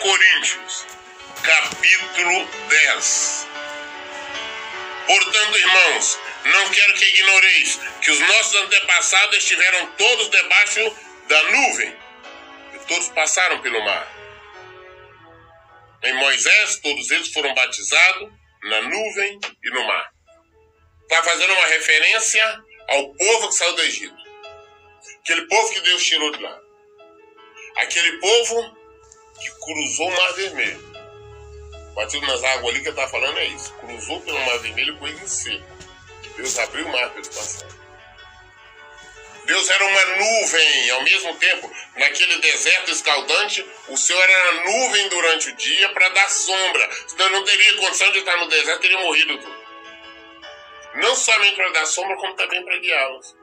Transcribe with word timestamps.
Coríntios, 0.00 0.86
capítulo 1.42 2.48
10. 2.70 3.46
Portanto, 5.06 5.58
irmãos, 5.58 6.18
não 6.46 6.70
quero 6.70 6.94
que 6.94 7.04
ignoreis 7.04 7.78
que 8.00 8.10
os 8.10 8.18
nossos 8.18 8.54
antepassados 8.62 9.36
estiveram 9.36 9.92
todos 9.98 10.30
debaixo 10.30 10.96
da 11.28 11.42
nuvem 11.50 11.96
e 12.74 12.78
todos 12.88 13.08
passaram 13.08 13.60
pelo 13.60 13.84
mar. 13.84 14.08
Em 16.02 16.14
Moisés, 16.14 16.80
todos 16.82 17.10
eles 17.10 17.30
foram 17.30 17.52
batizados 17.52 18.30
na 18.62 18.80
nuvem 18.80 19.38
e 19.62 19.70
no 19.70 19.84
mar. 19.84 20.14
Está 21.02 21.22
fazendo 21.24 21.52
uma 21.52 21.66
referência 21.66 22.64
ao 22.88 23.14
povo 23.14 23.48
que 23.48 23.54
saiu 23.54 23.74
do 23.74 23.82
Egito. 23.82 24.16
Aquele 25.20 25.46
povo 25.46 25.74
que 25.74 25.80
Deus 25.80 26.02
tirou 26.02 26.32
de 26.32 26.42
lá. 26.42 26.58
Aquele 27.76 28.18
povo 28.18 28.79
que 29.40 29.50
cruzou 29.58 30.08
o 30.08 30.16
Mar 30.16 30.32
Vermelho. 30.34 30.90
Batido 31.94 32.26
nas 32.26 32.42
águas 32.44 32.74
ali 32.74 32.82
que 32.82 32.88
eu 32.88 32.92
estava 32.92 33.10
falando 33.10 33.38
é 33.38 33.46
isso. 33.46 33.72
Cruzou 33.74 34.20
pelo 34.20 34.38
Mar 34.40 34.58
Vermelho 34.58 34.96
com 34.98 35.08
ele 35.08 35.20
em 35.20 35.26
seco. 35.26 35.66
Deus 36.36 36.58
abriu 36.58 36.86
o 36.86 36.92
mar 36.92 37.08
para 37.10 37.18
eles 37.18 37.28
passarem. 37.28 37.80
Deus 39.44 39.68
era 39.68 39.84
uma 39.84 40.04
nuvem, 40.16 40.90
ao 40.90 41.02
mesmo 41.02 41.34
tempo, 41.36 41.72
naquele 41.96 42.36
deserto 42.36 42.92
escaldante, 42.92 43.66
o 43.88 43.96
Senhor 43.96 44.22
era 44.22 44.52
nuvem 44.64 45.08
durante 45.08 45.48
o 45.48 45.56
dia 45.56 45.88
para 45.88 46.08
dar 46.10 46.30
sombra. 46.30 46.88
Senão 47.08 47.30
não 47.30 47.44
teria 47.44 47.76
condição 47.76 48.12
de 48.12 48.18
estar 48.20 48.36
no 48.36 48.48
deserto, 48.48 48.80
teria 48.80 49.00
morrido 49.00 49.38
tudo. 49.38 49.60
Não 50.94 51.16
somente 51.16 51.56
para 51.56 51.70
dar 51.70 51.86
sombra, 51.86 52.16
como 52.16 52.34
também 52.34 52.64
para 52.64 52.78
guiá-los. 52.78 53.36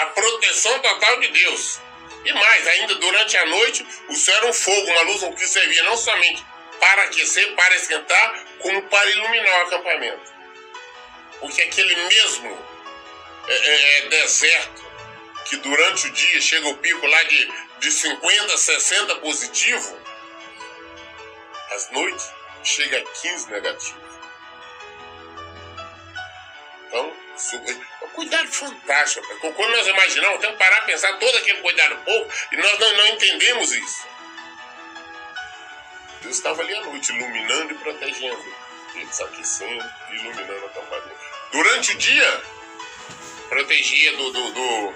A 0.00 0.06
proteção 0.06 0.78
total 0.78 1.20
de 1.20 1.28
Deus. 1.28 1.80
E 2.24 2.32
mais, 2.32 2.66
ainda 2.66 2.94
durante 2.96 3.36
a 3.36 3.46
noite, 3.46 3.86
o 4.08 4.14
céu 4.14 4.34
era 4.36 4.46
um 4.46 4.52
fogo, 4.52 4.90
uma 4.90 5.02
luz 5.02 5.34
que 5.34 5.46
servia 5.46 5.82
não 5.84 5.96
somente 5.96 6.44
para 6.78 7.02
aquecer, 7.02 7.54
para 7.54 7.76
esquentar, 7.76 8.44
como 8.58 8.82
para 8.82 9.10
iluminar 9.10 9.60
o 9.60 9.66
acampamento. 9.66 10.32
Porque 11.38 11.62
aquele 11.62 11.96
mesmo 11.96 12.58
é, 13.48 13.54
é, 13.54 13.98
é 13.98 14.08
deserto, 14.08 14.90
que 15.46 15.56
durante 15.56 16.06
o 16.06 16.10
dia 16.10 16.40
chega 16.40 16.68
o 16.68 16.76
pico 16.76 17.06
lá 17.06 17.22
de, 17.24 17.52
de 17.80 17.90
50, 17.90 18.56
60 18.56 19.16
positivo, 19.16 20.00
às 21.72 21.90
noites 21.90 22.30
chega 22.62 22.98
a 22.98 23.02
15 23.02 23.50
negativo. 23.50 24.09
Então, 26.90 27.12
é 28.00 28.04
um 28.04 28.08
cuidado 28.08 28.48
fantástico. 28.48 29.24
Quando 29.38 29.70
nós 29.70 29.86
imaginamos, 29.86 30.40
temos 30.40 30.56
que 30.56 30.62
parar 30.64 30.78
a 30.78 30.82
pensar 30.82 31.18
todo 31.18 31.38
aquele 31.38 31.60
cuidado 31.60 31.94
do 31.94 32.02
povo 32.02 32.32
e 32.50 32.56
nós 32.56 32.78
não, 32.80 32.96
não 32.96 33.06
entendemos 33.06 33.70
isso. 33.70 34.08
Deus 36.20 36.36
estava 36.36 36.60
ali 36.62 36.74
à 36.74 36.80
noite, 36.82 37.12
iluminando 37.12 37.72
e 37.72 37.78
protegendo. 37.78 38.54
Eles 38.96 39.20
aquecendo 39.20 39.90
e 40.10 40.16
iluminando 40.16 40.64
a 40.64 40.66
acampamento. 40.66 41.20
Durante 41.52 41.92
o 41.92 41.98
dia, 41.98 42.42
protegia 43.48 44.12
do, 44.16 44.32
do, 44.32 44.50
do, 44.50 44.94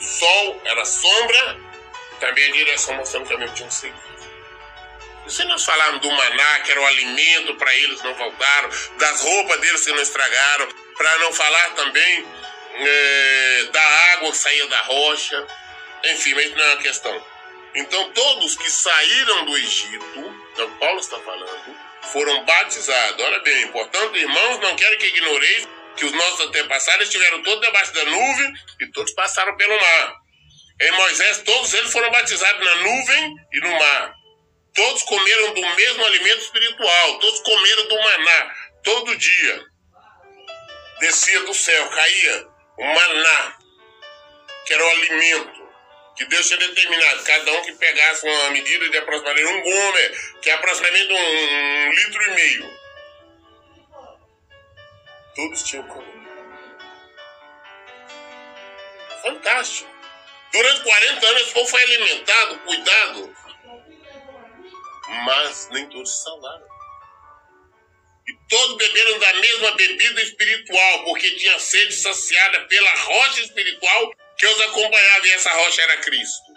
sol, 0.00 0.62
era 0.64 0.84
sombra, 0.84 1.58
e 2.12 2.20
também 2.20 2.48
a 2.48 2.52
direção 2.52 2.94
mostrando 2.94 3.26
que 3.26 3.54
tinham 3.54 3.68
que 3.68 3.74
seguir. 3.74 4.12
E 5.26 5.30
se 5.30 5.44
nós 5.44 5.64
falarmos 5.64 6.00
do 6.00 6.10
maná, 6.10 6.60
que 6.60 6.70
era 6.70 6.80
o 6.80 6.86
alimento 6.86 7.54
para 7.56 7.74
eles 7.74 8.00
não 8.02 8.14
faltaram, 8.14 8.70
das 8.96 9.20
roupas 9.20 9.60
deles 9.60 9.84
que 9.84 9.92
não 9.92 10.02
estragaram, 10.02 10.68
para 10.96 11.18
não 11.18 11.32
falar 11.32 11.70
também 11.74 12.26
é, 12.74 13.64
da 13.72 13.82
água 14.14 14.30
que 14.30 14.36
saía 14.36 14.66
da 14.66 14.78
rocha, 14.82 15.46
enfim, 16.04 16.34
mas 16.34 16.50
não 16.54 16.64
é 16.64 16.74
uma 16.74 16.82
questão. 16.82 17.26
Então, 17.74 18.12
todos 18.12 18.56
que 18.56 18.70
saíram 18.70 19.46
do 19.46 19.56
Egito, 19.56 20.34
então 20.52 20.70
Paulo 20.78 21.00
está 21.00 21.18
falando, 21.20 21.76
foram 22.12 22.44
batizados. 22.44 23.24
Olha 23.24 23.38
bem, 23.40 23.68
portanto, 23.68 24.16
irmãos, 24.16 24.58
não 24.60 24.76
quero 24.76 24.98
que 24.98 25.06
ignoreis 25.06 25.68
que 25.96 26.04
os 26.04 26.12
nossos 26.12 26.40
antepassados 26.46 27.06
estiveram 27.06 27.42
todos 27.42 27.64
debaixo 27.64 27.92
da 27.94 28.04
nuvem 28.04 28.52
e 28.80 28.86
todos 28.92 29.12
passaram 29.12 29.56
pelo 29.56 29.74
mar. 29.74 30.14
Em 30.80 30.92
Moisés, 30.92 31.42
todos 31.42 31.72
eles 31.74 31.92
foram 31.92 32.10
batizados 32.10 32.64
na 32.64 32.76
nuvem 32.76 33.36
e 33.52 33.60
no 33.60 33.70
mar. 33.78 34.14
Todos 34.74 35.02
comeram 35.02 35.54
do 35.54 35.74
mesmo 35.74 36.04
alimento 36.04 36.40
espiritual, 36.40 37.18
todos 37.18 37.40
comeram 37.40 37.88
do 37.88 37.96
maná, 37.96 38.54
todo 38.82 39.16
dia. 39.16 39.71
Descia 41.02 41.42
do 41.42 41.52
céu, 41.52 41.88
caía 41.88 42.46
o 42.78 42.84
maná, 42.84 43.58
que 44.64 44.72
era 44.72 44.84
o 44.84 44.88
alimento 44.88 45.68
que 46.16 46.24
Deus 46.26 46.46
tinha 46.46 46.60
determinado. 46.60 47.24
Cada 47.24 47.52
um 47.54 47.62
que 47.62 47.72
pegasse 47.72 48.24
uma 48.24 48.50
medida 48.50 48.88
de 48.88 48.98
aproximadamente 48.98 49.52
um 49.52 49.62
gome, 49.62 50.08
que 50.40 50.48
é 50.48 50.52
aproximadamente 50.52 51.12
um, 51.12 51.16
um 51.16 51.90
litro 51.90 52.22
e 52.22 52.30
meio 52.30 52.78
Todos 55.34 55.62
tinham 55.64 55.88
comida. 55.88 56.12
Fantástico. 59.22 59.90
Durante 60.52 60.82
40 60.84 61.26
anos 61.26 61.42
esse 61.42 61.52
povo 61.52 61.66
foi 61.66 61.82
alimentado, 61.82 62.58
cuidado. 62.60 63.36
Mas 65.26 65.68
nem 65.72 65.88
todos 65.88 66.16
se 66.16 66.22
salvaram. 66.22 66.71
E 68.28 68.48
todos 68.48 68.76
beberam 68.76 69.18
da 69.18 69.34
mesma 69.34 69.72
bebida 69.72 70.22
espiritual, 70.22 71.04
porque 71.04 71.30
tinha 71.32 71.58
sede 71.58 71.92
saciada 71.94 72.60
pela 72.66 72.94
rocha 72.94 73.42
espiritual 73.42 74.12
que 74.38 74.46
os 74.46 74.60
acompanhava, 74.60 75.26
e 75.26 75.32
essa 75.32 75.52
rocha 75.52 75.82
era 75.82 75.96
Cristo. 75.98 76.52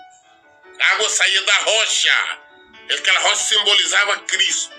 A 0.80 0.88
água 0.94 1.10
saía 1.10 1.42
da 1.44 1.58
rocha. 1.58 2.40
Aquela 2.92 3.20
rocha 3.22 3.36
simbolizava 3.38 4.20
Cristo. 4.20 4.76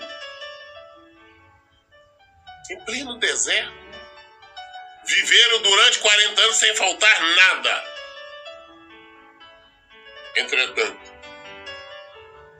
Em 2.71 2.85
pleno 2.85 3.19
deserto. 3.19 3.87
Viveram 5.05 5.61
durante 5.61 5.99
40 5.99 6.41
anos 6.41 6.57
sem 6.57 6.75
faltar 6.75 7.21
nada. 7.21 7.97
Entretanto, 10.35 11.13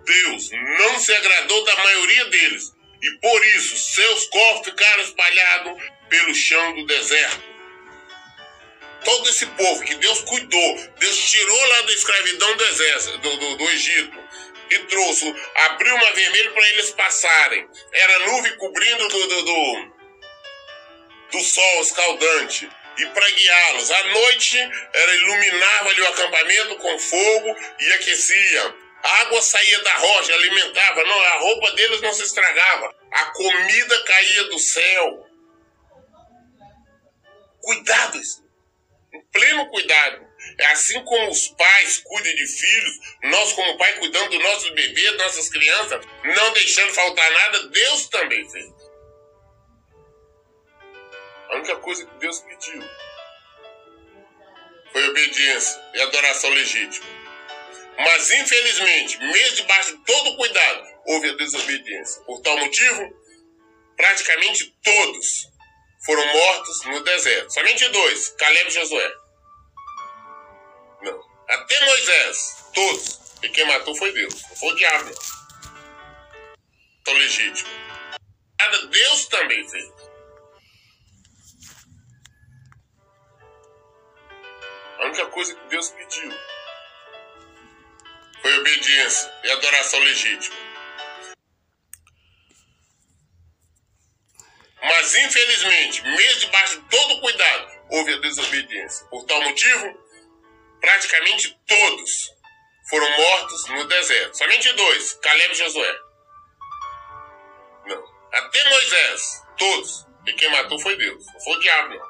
Deus 0.06 0.50
não 0.52 1.00
se 1.00 1.14
agradou 1.14 1.64
da 1.66 1.76
maioria 1.76 2.26
deles 2.26 2.77
e 3.02 3.12
por 3.20 3.46
isso 3.46 3.78
seus 3.78 4.28
corpos 4.28 4.70
ficaram 4.70 5.04
espalhados 5.04 5.84
pelo 6.10 6.34
chão 6.34 6.76
do 6.76 6.86
deserto. 6.86 7.58
Todo 9.04 9.30
esse 9.30 9.46
povo 9.46 9.84
que 9.84 9.96
Deus 9.96 10.22
cuidou, 10.22 10.92
Deus 11.00 11.32
tirou 11.32 11.68
lá 11.68 11.82
da 11.82 11.92
escravidão 11.94 12.58
do, 12.58 12.64
exército, 12.66 13.18
do, 13.20 13.38
do, 13.38 13.58
do 13.58 13.70
Egito 13.70 14.18
e 14.70 14.80
trouxe, 14.80 15.34
abriu 15.56 15.96
uma 15.96 16.12
vermelha 16.12 16.52
para 16.52 16.70
eles 16.70 16.92
passarem. 16.92 17.68
Era 17.94 18.20
nuvem 18.28 18.58
cobrindo 18.58 19.08
do, 19.08 19.28
do, 19.28 19.42
do 19.44 19.98
do 21.32 21.40
sol 21.42 21.82
escaldante 21.82 22.70
e 22.98 23.06
para 23.08 23.30
guiá-los. 23.30 23.92
À 23.92 24.04
noite, 24.06 24.58
ela 24.94 25.16
iluminava 25.16 25.90
ali 25.90 26.02
o 26.02 26.08
acampamento 26.08 26.76
com 26.78 27.00
fogo 27.00 27.56
e 27.80 27.94
aquecia. 27.94 28.76
A 29.04 29.22
água 29.22 29.42
saía 29.42 29.80
da 29.84 29.94
rocha, 29.98 30.34
alimentava, 30.34 31.04
não, 31.04 31.22
a 31.22 31.40
roupa 31.40 31.72
deles 31.72 32.02
não 32.02 32.14
se 32.14 32.24
estragava. 32.24 32.96
A 33.12 33.26
comida 33.26 34.04
caía 34.04 34.44
do 34.46 34.60
céu. 34.60 35.28
Cuidado, 37.62 38.20
em 39.14 39.22
pleno 39.32 39.70
cuidado. 39.70 40.28
É 40.60 40.68
assim 40.68 41.04
como 41.04 41.30
os 41.30 41.50
pais 41.50 42.00
cuidam 42.00 42.34
de 42.34 42.48
filhos, 42.48 43.00
nós 43.24 43.54
como 43.54 43.78
pai 43.78 44.00
cuidando 44.00 44.30
dos 44.30 44.44
nossos 44.44 44.70
bebês, 44.72 45.18
nossas 45.18 45.50
crianças, 45.50 46.06
não 46.24 46.54
deixando 46.54 46.94
faltar 46.94 47.32
nada, 47.32 47.68
Deus 47.68 48.08
também 48.08 48.50
fez. 48.50 48.72
A 51.50 51.56
única 51.56 51.76
coisa 51.78 52.06
que 52.06 52.18
Deus 52.20 52.40
pediu 52.42 52.84
foi 54.92 55.10
obediência 55.10 55.82
e 55.94 56.02
adoração 56.02 56.50
legítima. 56.52 57.17
Mas, 57.98 58.32
infelizmente, 58.32 59.18
mesmo 59.20 59.56
debaixo 59.56 59.98
de 59.98 60.04
todo 60.06 60.30
o 60.30 60.38
cuidado, 60.38 60.88
houve 61.06 61.30
a 61.30 61.36
desobediência. 61.36 62.22
Por 62.24 62.42
tal 62.42 62.58
motivo, 62.58 63.14
praticamente 63.96 64.76
todos 64.84 65.50
foram 66.06 66.26
mortos 66.26 66.86
no 66.86 67.04
deserto. 67.04 67.54
Somente 67.54 67.90
dois, 67.90 68.30
Caleb 68.38 68.68
e 68.68 68.72
Josué. 68.72 69.12
Não. 71.02 71.20
Até 71.50 71.86
Moisés, 71.86 72.66
todos. 72.74 73.20
E 73.44 73.50
quem 73.50 73.66
matou 73.66 73.96
foi 73.96 74.12
Deus, 74.12 74.34
não 74.34 74.56
foi 74.56 74.70
o 74.70 74.76
diabo. 74.76 75.12
Tão 77.04 77.14
legítimo. 77.14 77.70
Deus 78.90 79.28
também 79.28 79.68
fez. 79.70 79.92
A 85.00 85.06
única 85.06 85.26
coisa 85.28 85.56
que 85.56 85.68
Deus 85.68 85.90
pediu 85.92 86.34
foi 88.48 88.60
obediência 88.60 89.34
e 89.44 89.52
adoração 89.52 90.00
legítima. 90.00 90.56
Mas, 94.82 95.16
infelizmente, 95.16 96.02
mesmo 96.04 96.40
debaixo 96.40 96.82
de 96.82 96.90
todo 96.90 97.20
cuidado, 97.20 97.72
houve 97.90 98.14
a 98.14 98.18
desobediência. 98.20 99.06
Por 99.08 99.26
tal 99.26 99.42
motivo, 99.42 100.00
praticamente 100.80 101.60
todos 101.68 102.32
foram 102.90 103.10
mortos 103.18 103.68
no 103.68 103.84
deserto. 103.86 104.38
Somente 104.38 104.72
dois, 104.74 105.14
Caleb 105.16 105.54
e 105.54 105.58
Josué. 105.58 106.00
Não. 107.86 108.04
Até 108.32 108.70
Moisés, 108.70 109.44
todos. 109.58 110.08
E 110.26 110.34
quem 110.34 110.50
matou 110.52 110.80
foi 110.80 110.96
Deus. 110.96 111.26
Não 111.34 111.40
foi 111.42 111.54
o 111.54 111.60
diabo, 111.60 111.96
não. 111.96 112.06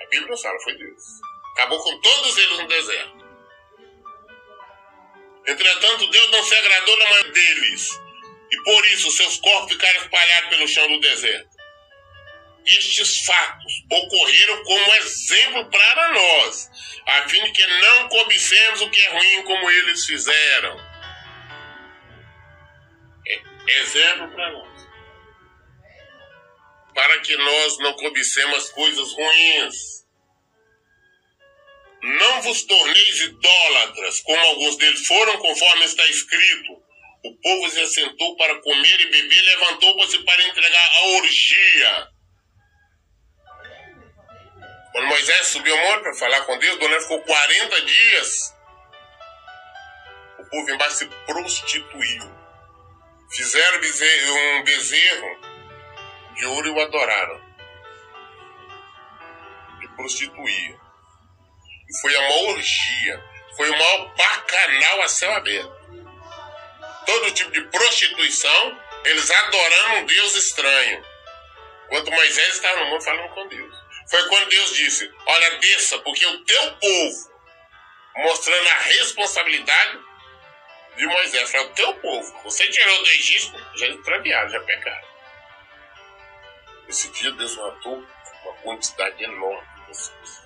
A 0.00 0.08
Bíblia 0.08 0.30
não 0.30 0.38
fala, 0.38 0.58
foi 0.60 0.74
Deus. 0.78 1.02
Acabou 1.52 1.82
com 1.82 2.00
todos 2.00 2.38
eles 2.38 2.58
no 2.60 2.68
deserto. 2.68 3.15
Entretanto, 5.46 6.10
Deus 6.10 6.30
não 6.32 6.42
se 6.42 6.54
agradou 6.54 6.98
da 6.98 7.08
maioria 7.08 7.32
deles. 7.32 8.00
E 8.50 8.62
por 8.62 8.86
isso 8.86 9.10
seus 9.10 9.38
corpos 9.38 9.72
ficaram 9.72 10.02
espalhados 10.02 10.50
pelo 10.50 10.68
chão 10.68 10.88
do 10.88 11.00
deserto. 11.00 11.56
Estes 12.66 13.24
fatos 13.24 13.72
ocorreram 13.90 14.64
como 14.64 14.94
exemplo 14.96 15.70
para 15.70 16.08
nós, 16.14 16.68
a 17.06 17.28
fim 17.28 17.42
de 17.44 17.52
que 17.52 17.66
não 17.66 18.08
cobicemos 18.08 18.80
o 18.80 18.90
que 18.90 19.00
é 19.00 19.10
ruim 19.10 19.42
como 19.44 19.70
eles 19.70 20.04
fizeram. 20.04 20.76
É 23.28 23.80
exemplo 23.80 24.28
para 24.32 24.50
nós. 24.50 24.88
Para 26.92 27.20
que 27.20 27.36
nós 27.36 27.78
não 27.78 27.92
cobicemos 27.94 28.70
coisas 28.70 29.12
ruins. 29.12 30.05
Não 32.02 32.42
vos 32.42 32.62
torneis 32.62 33.20
idólatras, 33.20 34.20
como 34.20 34.46
alguns 34.46 34.76
deles 34.76 35.06
foram, 35.06 35.38
conforme 35.38 35.84
está 35.84 36.06
escrito. 36.06 36.72
O 37.24 37.36
povo 37.42 37.70
se 37.70 37.80
assentou 37.80 38.36
para 38.36 38.60
comer 38.60 39.00
e 39.00 39.10
beber, 39.10 39.42
levantou-se 39.42 40.18
para 40.24 40.42
entregar 40.44 40.90
a 40.94 41.06
orgia 41.16 42.16
quando 44.96 45.08
Moisés 45.08 45.48
subiu 45.48 45.78
ao 45.78 45.90
monte 45.90 46.04
para 46.04 46.14
falar 46.14 46.40
com 46.46 46.58
Deus, 46.58 46.78
Doné 46.78 46.98
ficou 47.02 47.20
40 47.20 47.82
dias. 47.82 48.54
O 50.38 50.44
povo 50.46 50.70
embaixo 50.70 50.96
se 50.96 51.06
prostituiu. 51.26 52.22
Fizeram 53.30 53.78
um 53.78 54.64
bezerro 54.64 55.40
de 56.34 56.46
ouro 56.46 56.68
e 56.68 56.70
o 56.70 56.80
adoraram. 56.80 57.40
E 59.82 59.88
prostituía. 59.88 60.85
Foi 62.00 62.14
a 62.16 62.20
maior 62.20 62.50
orgia. 62.50 63.24
Foi 63.56 63.70
maior 63.70 64.14
bacanal 64.14 65.02
a 65.02 65.08
céu 65.08 65.32
aberto. 65.32 65.74
Todo 67.06 67.30
tipo 67.32 67.50
de 67.52 67.62
prostituição, 67.62 68.80
eles 69.04 69.30
adorando 69.30 69.94
um 70.00 70.06
Deus 70.06 70.34
estranho. 70.34 71.04
Enquanto 71.86 72.10
Moisés 72.10 72.54
estava 72.54 72.80
no 72.80 72.90
monte 72.90 73.04
falando 73.04 73.32
com 73.32 73.46
Deus. 73.48 73.76
Foi 74.10 74.28
quando 74.28 74.48
Deus 74.48 74.74
disse: 74.74 75.12
Olha, 75.24 75.58
desça, 75.58 75.98
porque 76.00 76.26
o 76.26 76.44
teu 76.44 76.72
povo, 76.76 77.32
mostrando 78.16 78.68
a 78.68 78.74
responsabilidade 78.74 79.98
de 80.96 81.06
Moisés, 81.06 81.50
foi 81.50 81.60
o 81.60 81.70
teu 81.70 81.94
povo. 81.94 82.42
Você 82.44 82.68
tirou 82.68 83.02
do 83.02 83.08
Egito, 83.10 83.76
já 83.76 83.86
extraviaram, 83.88 84.50
já 84.50 84.60
pecaram. 84.60 85.08
Esse 86.88 87.08
dia 87.10 87.32
Deus 87.32 87.56
matou 87.56 88.04
uma 88.44 88.54
quantidade 88.62 89.22
enorme 89.22 89.66
de 89.76 89.86
pessoas. 89.86 90.45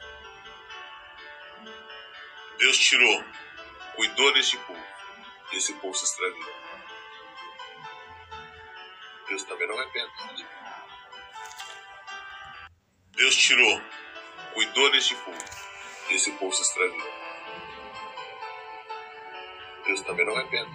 Deus 2.61 2.77
tirou, 2.77 3.25
cuidou 3.97 4.35
deste 4.35 4.59
povo, 4.59 4.87
e 5.51 5.57
esse 5.57 5.73
povo 5.77 5.95
se 5.95 6.05
extraviou. 6.05 6.55
Deus 9.29 9.43
também 9.45 9.67
não 9.67 9.91
perto. 9.91 10.47
Deus 13.13 13.35
tirou, 13.35 13.83
cuidou 14.53 14.93
deste 14.93 15.15
povo, 15.15 15.45
esse 16.11 16.31
povo 16.33 16.53
se 16.53 16.61
extraviou. 16.61 17.11
Deus 19.87 20.03
também 20.03 20.27
não 20.27 20.37
arrepende. 20.37 20.71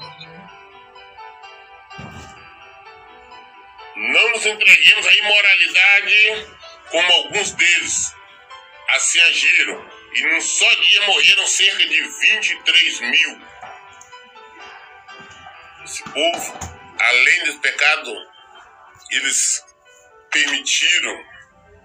Não 3.95 4.31
nos 4.31 4.43
entreguemos 4.43 5.07
à 5.07 5.13
imoralidade 5.13 6.47
como 6.89 7.13
alguns 7.13 7.51
deles 7.51 8.11
assim 8.89 9.21
agiram. 9.21 9.94
E 10.15 10.21
num 10.21 10.39
só 10.39 10.73
dia 10.75 11.01
morreram 11.07 11.45
cerca 11.45 11.85
de 11.85 12.01
23 12.01 12.99
mil. 13.01 13.41
Esse 15.83 16.03
povo, 16.03 16.59
além 16.99 17.43
desse 17.43 17.59
pecado, 17.59 18.15
eles 19.11 19.61
permitiram 20.31 21.21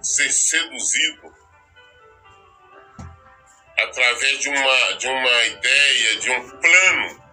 ser 0.01 0.31
seduzido 0.31 1.35
através 3.81 4.39
de 4.39 4.49
uma, 4.49 4.93
de 4.93 5.09
uma 5.09 5.45
ideia, 5.45 6.17
de 6.21 6.31
um 6.31 6.51
plano 6.51 7.25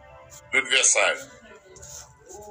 do 0.51 0.57
adversário. 0.57 1.31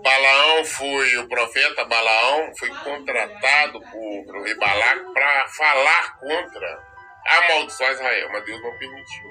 Balaão 0.04 0.64
foi, 0.64 1.16
o 1.18 1.28
profeta 1.28 1.84
Balaão 1.84 2.52
foi 2.56 2.68
contratado 2.68 3.80
por, 3.80 4.26
pelo 4.26 4.44
rei 4.44 4.54
Balac 4.54 5.12
para 5.12 5.48
falar 5.48 6.18
contra 6.20 6.95
amaldiçoar 7.26 7.92
Israel, 7.92 8.28
mas 8.32 8.44
Deus 8.44 8.62
não 8.62 8.78
permitiu. 8.78 9.24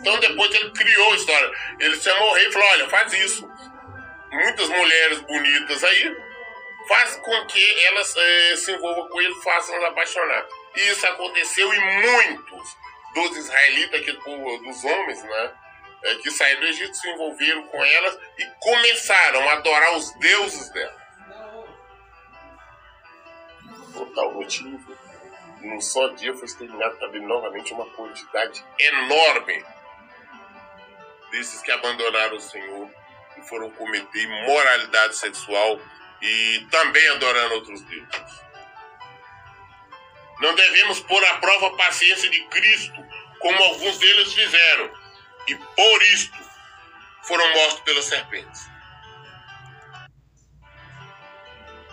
Então 0.00 0.18
depois 0.18 0.54
ele 0.54 0.70
criou 0.72 1.12
a 1.12 1.16
história. 1.16 1.50
Ele 1.78 1.96
o 1.96 2.34
rei 2.34 2.48
e 2.48 2.52
falou: 2.52 2.68
olha, 2.68 2.88
faz 2.88 3.12
isso. 3.12 3.48
Muitas 4.30 4.68
mulheres 4.68 5.20
bonitas 5.20 5.82
aí, 5.82 6.16
faz 6.86 7.16
com 7.16 7.46
que 7.46 7.86
elas 7.86 8.14
eh, 8.16 8.56
se 8.56 8.72
envolvam 8.72 9.08
com 9.08 9.20
ele, 9.20 9.34
façam 9.42 9.84
apaixonar. 9.86 10.46
E 10.76 10.80
isso 10.90 11.06
aconteceu 11.06 11.72
em 11.72 11.80
muitos 12.02 12.76
dos 13.14 13.36
israelitas, 13.36 14.04
dos 14.04 14.84
homens, 14.84 15.22
né? 15.22 15.52
Eh, 16.04 16.14
que 16.16 16.30
saíram 16.30 16.60
do 16.60 16.66
Egito, 16.66 16.94
se 16.94 17.08
envolveram 17.08 17.62
com 17.68 17.84
elas 17.84 18.18
e 18.38 18.46
começaram 18.60 19.48
a 19.48 19.52
adorar 19.54 19.96
os 19.96 20.12
deuses 20.18 20.68
delas. 20.70 21.08
Por 23.92 24.10
tal 24.14 24.34
motivo, 24.34 24.96
num 25.60 25.80
só 25.80 26.08
dia 26.08 26.34
foi 26.34 26.44
exterminado 26.44 26.96
também 26.98 27.22
novamente 27.22 27.72
uma 27.72 27.86
quantidade 27.90 28.64
enorme 28.78 29.64
desses 31.30 31.60
que 31.62 31.70
abandonaram 31.70 32.36
o 32.36 32.40
Senhor 32.40 32.90
e 33.36 33.42
foram 33.42 33.70
cometer 33.70 34.22
imoralidade 34.22 35.16
sexual 35.16 35.80
e 36.20 36.66
também 36.70 37.08
adorando 37.10 37.54
outros 37.54 37.82
deuses. 37.82 38.48
Não 40.40 40.54
devemos 40.54 41.00
pôr 41.00 41.24
à 41.24 41.34
prova 41.38 41.68
a 41.68 41.76
paciência 41.76 42.30
de 42.30 42.40
Cristo, 42.44 43.04
como 43.40 43.62
alguns 43.64 43.98
deles 43.98 44.32
fizeram, 44.32 44.90
e 45.48 45.54
por 45.54 46.02
isto 46.14 46.38
foram 47.22 47.52
mortos 47.54 47.80
pelas 47.80 48.04
serpentes. 48.04 48.68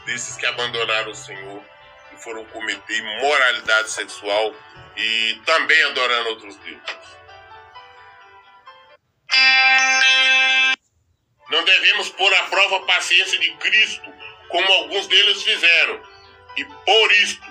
Desses 0.05 0.35
que 0.37 0.45
abandonaram 0.45 1.11
o 1.11 1.15
Senhor 1.15 1.65
e 2.15 2.23
foram 2.23 2.45
cometer 2.45 2.97
imoralidade 2.97 3.91
sexual 3.91 4.53
e 4.95 5.41
também 5.45 5.83
adorando 5.83 6.29
outros 6.29 6.55
deuses. 6.57 7.15
Não 11.49 11.63
devemos 11.63 12.09
pôr 12.09 12.33
à 12.33 12.43
prova 12.45 12.77
a 12.77 12.85
paciência 12.85 13.37
de 13.39 13.51
Cristo, 13.57 14.13
como 14.49 14.71
alguns 14.73 15.07
deles 15.07 15.43
fizeram, 15.43 16.01
e 16.57 16.65
por 16.65 17.11
isto 17.11 17.45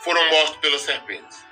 foram 0.00 0.24
mortos 0.30 0.56
pelas 0.56 0.82
serpentes. 0.82 1.44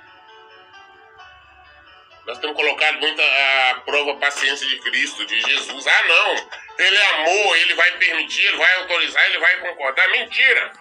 Nós 2.25 2.37
temos 2.39 2.55
colocado 2.55 2.99
muito 2.99 3.21
a 3.21 3.81
prova 3.83 4.11
a 4.11 4.17
paciência 4.17 4.67
de 4.67 4.79
Cristo, 4.79 5.25
de 5.25 5.41
Jesus. 5.41 5.87
Ah, 5.87 6.03
não, 6.07 6.35
ele 6.77 6.97
amor, 6.97 7.57
ele 7.57 7.73
vai 7.73 7.91
permitir, 7.97 8.45
ele 8.45 8.57
vai 8.57 8.73
autorizar, 8.75 9.25
ele 9.25 9.39
vai 9.39 9.59
concordar. 9.59 10.09
Mentira! 10.11 10.71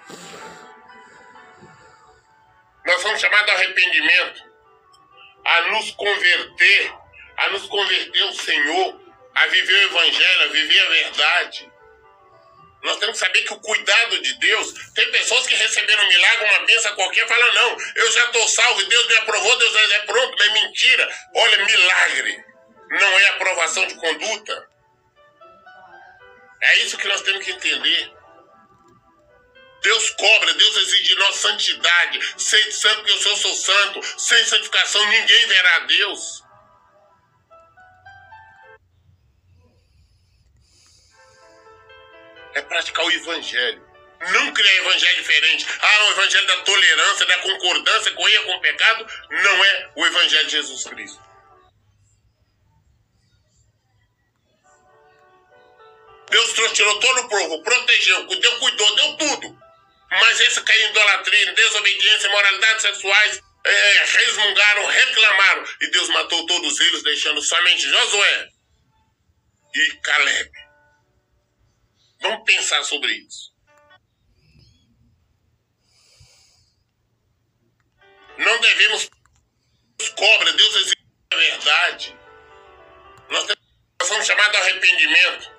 Nós 2.87 3.03
somos 3.03 3.21
chamados 3.21 3.51
ao 3.51 3.57
arrependimento, 3.57 4.43
a 5.45 5.61
nos 5.73 5.91
converter, 5.93 6.93
a 7.37 7.49
nos 7.51 7.67
converter 7.67 8.23
ao 8.23 8.33
Senhor, 8.33 9.01
a 9.35 9.47
viver 9.47 9.75
o 9.75 9.91
Evangelho, 9.91 10.43
a 10.43 10.47
viver 10.47 10.81
a 10.81 10.91
verdade. 10.91 11.71
Nós 12.83 12.97
temos 12.99 13.19
que 13.19 13.27
saber 13.27 13.43
que 13.43 13.53
o 13.53 13.61
cuidado 13.61 14.23
de 14.23 14.33
Deus. 14.39 14.73
Tem 14.95 15.11
pessoas 15.11 15.47
que 15.47 15.55
receberam 15.55 16.05
um 16.05 16.09
milagre, 16.09 16.49
uma 16.49 16.67
bênção 16.67 16.95
qualquer, 16.95 17.29
falam: 17.29 17.53
não, 17.53 17.77
eu 17.97 18.13
já 18.13 18.25
estou 18.25 18.49
salvo, 18.49 18.85
Deus 18.87 19.07
me 19.07 19.17
aprovou, 19.19 19.59
Deus 19.59 19.77
é 19.77 19.99
pronto, 20.01 20.43
é 20.43 20.49
mentira. 20.51 21.17
Olha, 21.35 21.65
milagre. 21.65 22.45
Não 22.91 23.19
é 23.19 23.27
aprovação 23.29 23.87
de 23.87 23.95
conduta. 23.95 24.69
É 26.63 26.79
isso 26.79 26.99
que 26.99 27.07
nós 27.07 27.21
temos 27.23 27.45
que 27.45 27.53
entender. 27.53 28.20
Deus 29.83 30.11
cobra, 30.11 30.55
Deus 30.55 30.77
exige 30.77 31.05
de 31.05 31.15
nós 31.17 31.37
santidade. 31.37 32.35
Sem 32.37 32.71
santo 32.71 33.05
que 33.05 33.11
eu 33.11 33.19
sou, 33.19 33.37
sou 33.37 33.55
santo. 33.55 34.03
Sem 34.19 34.45
santificação 34.45 35.05
ninguém 35.07 35.47
verá 35.47 35.77
a 35.77 35.81
Deus. 35.81 36.41
é 42.55 42.63
praticar 42.63 43.05
o 43.05 43.11
evangelho. 43.11 43.91
Não 44.33 44.53
criar 44.53 44.75
evangelho 44.77 45.17
diferente. 45.17 45.67
Ah, 45.81 46.05
o 46.05 46.11
evangelho 46.13 46.47
da 46.47 46.57
tolerância, 46.59 47.27
da 47.27 47.39
concordância 47.39 48.13
com 48.13 48.29
erro, 48.29 48.45
com 48.45 48.61
pecado, 48.61 49.07
não 49.31 49.65
é 49.65 49.91
o 49.97 50.07
evangelho 50.07 50.47
de 50.47 50.53
Jesus 50.53 50.85
Cristo. 50.85 51.21
Deus 56.31 56.73
tirou 56.73 57.01
todo 57.01 57.21
o 57.23 57.29
povo, 57.29 57.63
protegeu, 57.63 58.27
deu, 58.27 58.59
cuidou, 58.61 58.95
deu 58.95 59.17
tudo. 59.17 59.70
Mas 60.11 60.40
esse 60.40 60.61
caiu 60.62 60.87
em 60.88 60.90
idolatria, 60.90 61.55
desobediência, 61.55 62.31
moralidades 62.31 62.83
sexuais, 62.83 63.40
é, 63.64 64.05
resmungaram, 64.05 64.87
reclamaram. 64.87 65.64
E 65.81 65.90
Deus 65.90 66.09
matou 66.09 66.47
todos 66.47 66.81
eles, 66.81 67.02
deixando 67.02 67.40
somente 67.43 67.88
Josué 67.88 68.49
e 69.75 69.97
Caleb. 70.02 70.50
Vamos 72.23 72.45
pensar 72.45 72.83
sobre 72.85 73.12
isso. 73.12 73.50
Não 78.37 78.61
devemos 78.61 79.09
cobra, 80.17 80.52
Deus 80.52 80.75
exige 80.76 80.97
a 81.33 81.37
verdade. 81.37 82.19
Nós 83.31 83.47
somos 84.09 84.26
chamados 84.26 84.57
ao 84.57 84.62
arrependimento. 84.62 85.50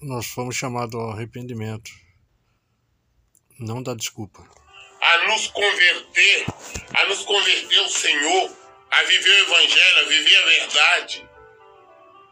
Nós 0.00 0.26
fomos 0.26 0.56
chamados 0.56 0.94
ao 0.94 1.10
arrependimento. 1.10 2.01
Não 3.62 3.80
dá 3.80 3.94
desculpa. 3.94 4.42
A 5.00 5.18
nos 5.28 5.46
converter, 5.48 6.46
a 6.94 7.04
nos 7.06 7.24
converter 7.24 7.78
ao 7.78 7.88
Senhor, 7.88 8.50
a 8.90 9.02
viver 9.04 9.30
o 9.30 9.44
Evangelho, 9.44 9.98
a 9.98 10.08
viver 10.08 10.36
a 10.36 10.46
verdade. 10.46 11.28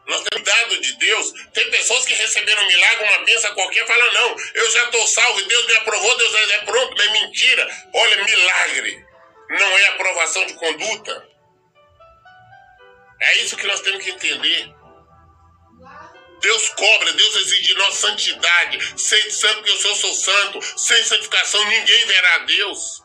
Nós 0.09 0.25
temos 0.25 0.45
dado 0.45 0.81
de 0.81 0.93
Deus. 0.99 1.33
Tem 1.55 1.71
pessoas 1.71 2.05
que 2.05 2.15
receberam 2.15 2.65
um 2.65 2.67
milagre, 2.67 3.05
uma 3.05 3.25
bênção 3.25 3.55
qualquer, 3.55 3.87
falam, 3.87 4.13
não, 4.13 4.37
eu 4.55 4.71
já 4.73 4.85
estou 4.85 5.07
salvo, 5.07 5.45
Deus 5.45 5.67
me 5.69 5.75
aprovou, 5.77 6.19
Deus 6.19 6.35
é 6.35 6.59
pronto, 6.65 7.01
é 7.01 7.13
mentira. 7.13 7.89
Olha, 7.95 8.25
milagre. 8.25 9.07
Não 9.51 9.79
é 9.79 9.85
aprovação 9.87 10.47
de 10.47 10.55
conduta. 10.55 11.29
É 13.21 13.37
isso 13.43 13.57
que 13.57 13.67
nós 13.69 13.81
temos 13.81 14.03
que 14.03 14.11
entender. 14.11 14.75
Deus 16.41 16.69
cobra, 16.71 17.13
Deus 17.13 17.37
exige 17.37 17.63
de 17.63 17.75
nós 17.75 17.95
santidade. 17.97 19.01
Sede 19.01 19.31
santo 19.33 19.63
que 19.63 19.71
eu 19.71 19.77
sou, 19.79 19.95
sou 19.95 20.15
santo. 20.15 20.61
Sem 20.79 21.05
santificação 21.05 21.65
ninguém 21.67 22.07
verá 22.07 22.35
a 22.37 22.39
Deus. 22.39 23.03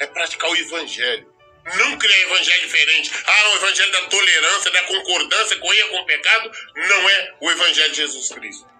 É 0.00 0.06
praticar 0.06 0.50
o 0.50 0.56
evangelho. 0.56 1.30
Não 1.76 1.96
criar 1.98 2.18
evangelho 2.22 2.62
diferente. 2.62 3.12
Ah, 3.24 3.48
o 3.50 3.56
evangelho 3.56 3.92
da 3.92 4.02
tolerância, 4.06 4.70
da 4.70 4.82
concordância 4.84 5.56
com 5.58 5.72
erro, 5.72 5.90
com 5.90 6.00
o 6.00 6.06
pecado, 6.06 6.50
não 6.74 7.10
é 7.10 7.34
o 7.40 7.50
evangelho 7.50 7.90
de 7.90 7.96
Jesus 7.96 8.28
Cristo. 8.30 8.72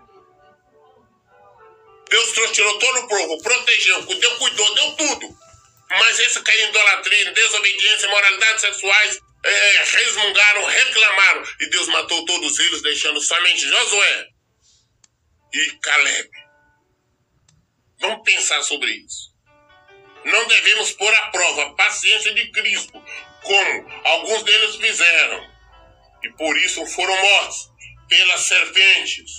Deus 2.10 2.32
tirou 2.52 2.78
todo 2.78 2.98
o 3.00 3.08
povo, 3.08 3.42
protegeu, 3.42 4.02
deu, 4.02 4.36
cuidou, 4.36 4.74
deu 4.74 4.92
tudo. 4.96 5.38
Mas 5.88 6.18
esse 6.20 6.42
caiu 6.42 6.66
em 6.66 6.68
idolatria, 6.68 7.32
desobediência, 7.32 8.08
moralidades 8.08 8.60
sexuais, 8.60 9.20
é, 9.44 9.84
resmungaram, 9.84 10.64
reclamaram. 10.64 11.44
E 11.60 11.70
Deus 11.70 11.88
matou 11.88 12.24
todos 12.24 12.58
eles, 12.58 12.82
deixando 12.82 13.20
somente 13.20 13.60
Josué 13.60 14.28
e 15.52 15.70
Caleb. 15.82 16.30
Vamos 18.00 18.22
pensar 18.24 18.62
sobre 18.62 18.90
isso. 18.90 19.32
Não 20.24 20.46
devemos 20.46 20.92
pôr 20.92 21.12
à 21.14 21.30
prova 21.30 21.62
a 21.64 21.74
paciência 21.74 22.32
de 22.34 22.50
Cristo, 22.52 22.92
como 23.42 23.90
alguns 24.04 24.42
deles 24.44 24.76
fizeram, 24.76 25.52
e 26.22 26.30
por 26.30 26.56
isso 26.58 26.86
foram 26.86 27.16
mortos 27.16 27.70
pelas 28.08 28.40
serpentes. 28.40 29.36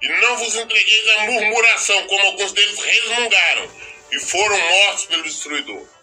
E 0.00 0.08
não 0.08 0.36
vos 0.38 0.56
entregueis 0.56 1.08
à 1.10 1.26
murmuração, 1.26 2.06
como 2.06 2.26
alguns 2.26 2.52
deles 2.52 2.78
resmungaram, 2.78 3.78
e 4.10 4.18
foram 4.18 4.58
mortos 4.58 5.04
pelo 5.06 5.22
destruidor. 5.22 6.01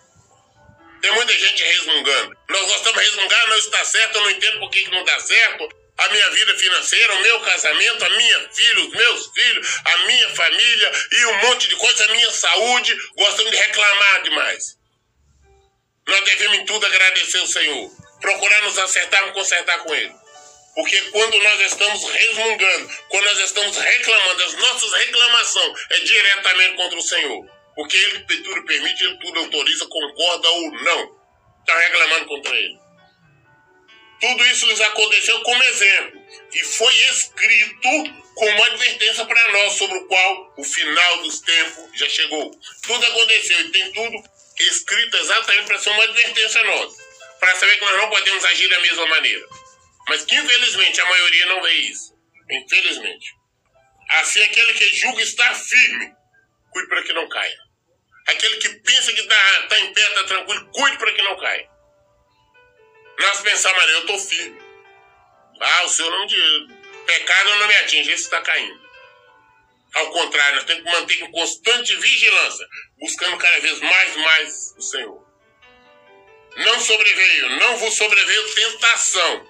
Tem 1.01 1.11
muita 1.13 1.33
gente 1.33 1.63
resmungando. 1.63 2.37
Nós 2.49 2.65
gostamos 2.67 3.01
de 3.01 3.09
resmungar, 3.09 3.47
não 3.47 3.57
está 3.57 3.85
certo, 3.85 4.15
eu 4.15 4.21
não 4.21 4.31
entendo 4.31 4.59
por 4.59 4.69
que, 4.69 4.83
que 4.83 4.91
não 4.91 5.03
dá 5.03 5.19
certo 5.19 5.69
a 5.99 6.09
minha 6.09 6.29
vida 6.31 6.57
financeira, 6.57 7.13
o 7.15 7.21
meu 7.21 7.39
casamento, 7.41 8.05
a 8.05 8.09
minha 8.09 8.49
filha, 8.53 8.79
os 8.79 8.89
meus 8.89 9.27
filhos, 9.33 9.67
a 9.83 9.97
minha 10.05 10.29
família 10.29 10.91
e 11.11 11.25
um 11.25 11.37
monte 11.47 11.67
de 11.67 11.75
coisa, 11.75 12.05
a 12.05 12.07
minha 12.09 12.31
saúde, 12.31 12.95
gostamos 13.17 13.51
de 13.51 13.57
reclamar 13.57 14.21
demais. 14.23 14.77
Nós 16.07 16.23
devemos 16.23 16.59
em 16.59 16.65
tudo 16.65 16.85
agradecer 16.85 17.39
o 17.39 17.47
Senhor, 17.47 17.91
procurar 18.21 18.61
nos 18.61 18.77
acertar, 18.77 19.33
consertar 19.33 19.79
com 19.79 19.93
Ele. 19.93 20.13
Porque 20.73 21.01
quando 21.11 21.43
nós 21.43 21.59
estamos 21.61 22.09
resmungando, 22.09 22.89
quando 23.09 23.25
nós 23.25 23.39
estamos 23.39 23.77
reclamando, 23.77 24.43
as 24.45 24.53
nossas 24.53 24.93
reclamações 24.93 25.79
é 25.89 25.99
diretamente 25.99 26.75
contra 26.75 26.97
o 26.97 27.01
Senhor. 27.01 27.58
Porque 27.79 27.95
Ele 27.95 28.19
tudo 28.43 28.65
permite, 28.65 29.05
Ele 29.05 29.17
tudo 29.19 29.39
autoriza, 29.39 29.87
concorda 29.87 30.49
ou 30.49 30.71
não. 30.83 31.17
Está 31.61 31.79
reclamando 31.79 32.25
contra 32.25 32.53
Ele. 32.53 32.77
Tudo 34.19 34.45
isso 34.47 34.67
lhes 34.67 34.81
aconteceu 34.81 35.39
como 35.43 35.63
exemplo 35.63 36.21
e 36.51 36.59
foi 36.59 36.93
escrito 36.93 37.89
como 38.35 38.63
advertência 38.65 39.25
para 39.25 39.51
nós, 39.53 39.73
sobre 39.77 39.97
o 39.97 40.07
qual 40.07 40.53
o 40.57 40.63
final 40.65 41.23
dos 41.23 41.39
tempos 41.39 41.97
já 41.97 42.09
chegou. 42.09 42.51
Tudo 42.81 43.05
aconteceu 43.05 43.61
e 43.61 43.71
tem 43.71 43.93
tudo 43.93 44.23
escrito 44.59 45.15
exatamente 45.15 45.67
para 45.67 45.79
ser 45.79 45.91
uma 45.91 46.03
advertência 46.03 46.59
a 46.59 46.63
nós, 46.65 46.97
para 47.39 47.55
saber 47.55 47.77
que 47.77 47.85
nós 47.85 47.95
não 47.95 48.09
podemos 48.09 48.43
agir 48.43 48.67
da 48.67 48.81
mesma 48.81 49.05
maneira. 49.05 49.47
Mas 50.09 50.25
que 50.25 50.35
infelizmente 50.35 50.99
a 50.99 51.05
maioria 51.05 51.45
não 51.45 51.61
vê 51.61 51.71
isso. 51.75 52.13
Infelizmente. 52.51 53.33
Assim, 54.09 54.41
aquele 54.41 54.73
que 54.73 54.97
julga 54.97 55.21
estar 55.21 55.55
firme, 55.55 56.11
cuide 56.73 56.89
para 56.89 57.03
que 57.03 57.13
não 57.13 57.29
caia. 57.29 57.68
Aquele 58.29 58.57
que 58.57 58.69
pensa 58.69 59.11
que 59.11 59.21
está 59.21 59.67
tá 59.67 59.79
em 59.79 59.93
pé, 59.93 60.01
está 60.01 60.23
tranquilo, 60.25 60.69
cuide 60.71 60.97
para 60.97 61.13
que 61.13 61.21
não 61.23 61.37
caia. 61.37 61.67
Nós 63.19 63.41
pensamos, 63.41 63.83
eu 63.89 63.99
estou 64.01 64.19
firme. 64.19 64.61
Ah, 65.59 65.83
o 65.85 65.89
Senhor 65.89 66.11
não 66.11 66.25
diz. 66.27 66.79
Pecado 67.07 67.55
não 67.55 67.67
me 67.67 67.75
atinge, 67.77 68.11
esse 68.11 68.23
está 68.25 68.39
caindo. 68.41 68.79
Ao 69.95 70.11
contrário, 70.11 70.57
nós 70.57 70.65
temos 70.65 70.83
que 70.83 70.91
manter 70.91 71.23
em 71.23 71.31
constante 71.31 71.95
vigilância, 71.95 72.67
buscando 72.99 73.37
cada 73.37 73.59
vez 73.61 73.79
mais 73.79 74.15
mais 74.17 74.75
o 74.77 74.81
Senhor. 74.81 75.27
Não 76.57 76.79
sobreveio, 76.79 77.49
não 77.57 77.77
vos 77.77 77.95
sobreveio 77.95 78.53
tentação 78.53 79.47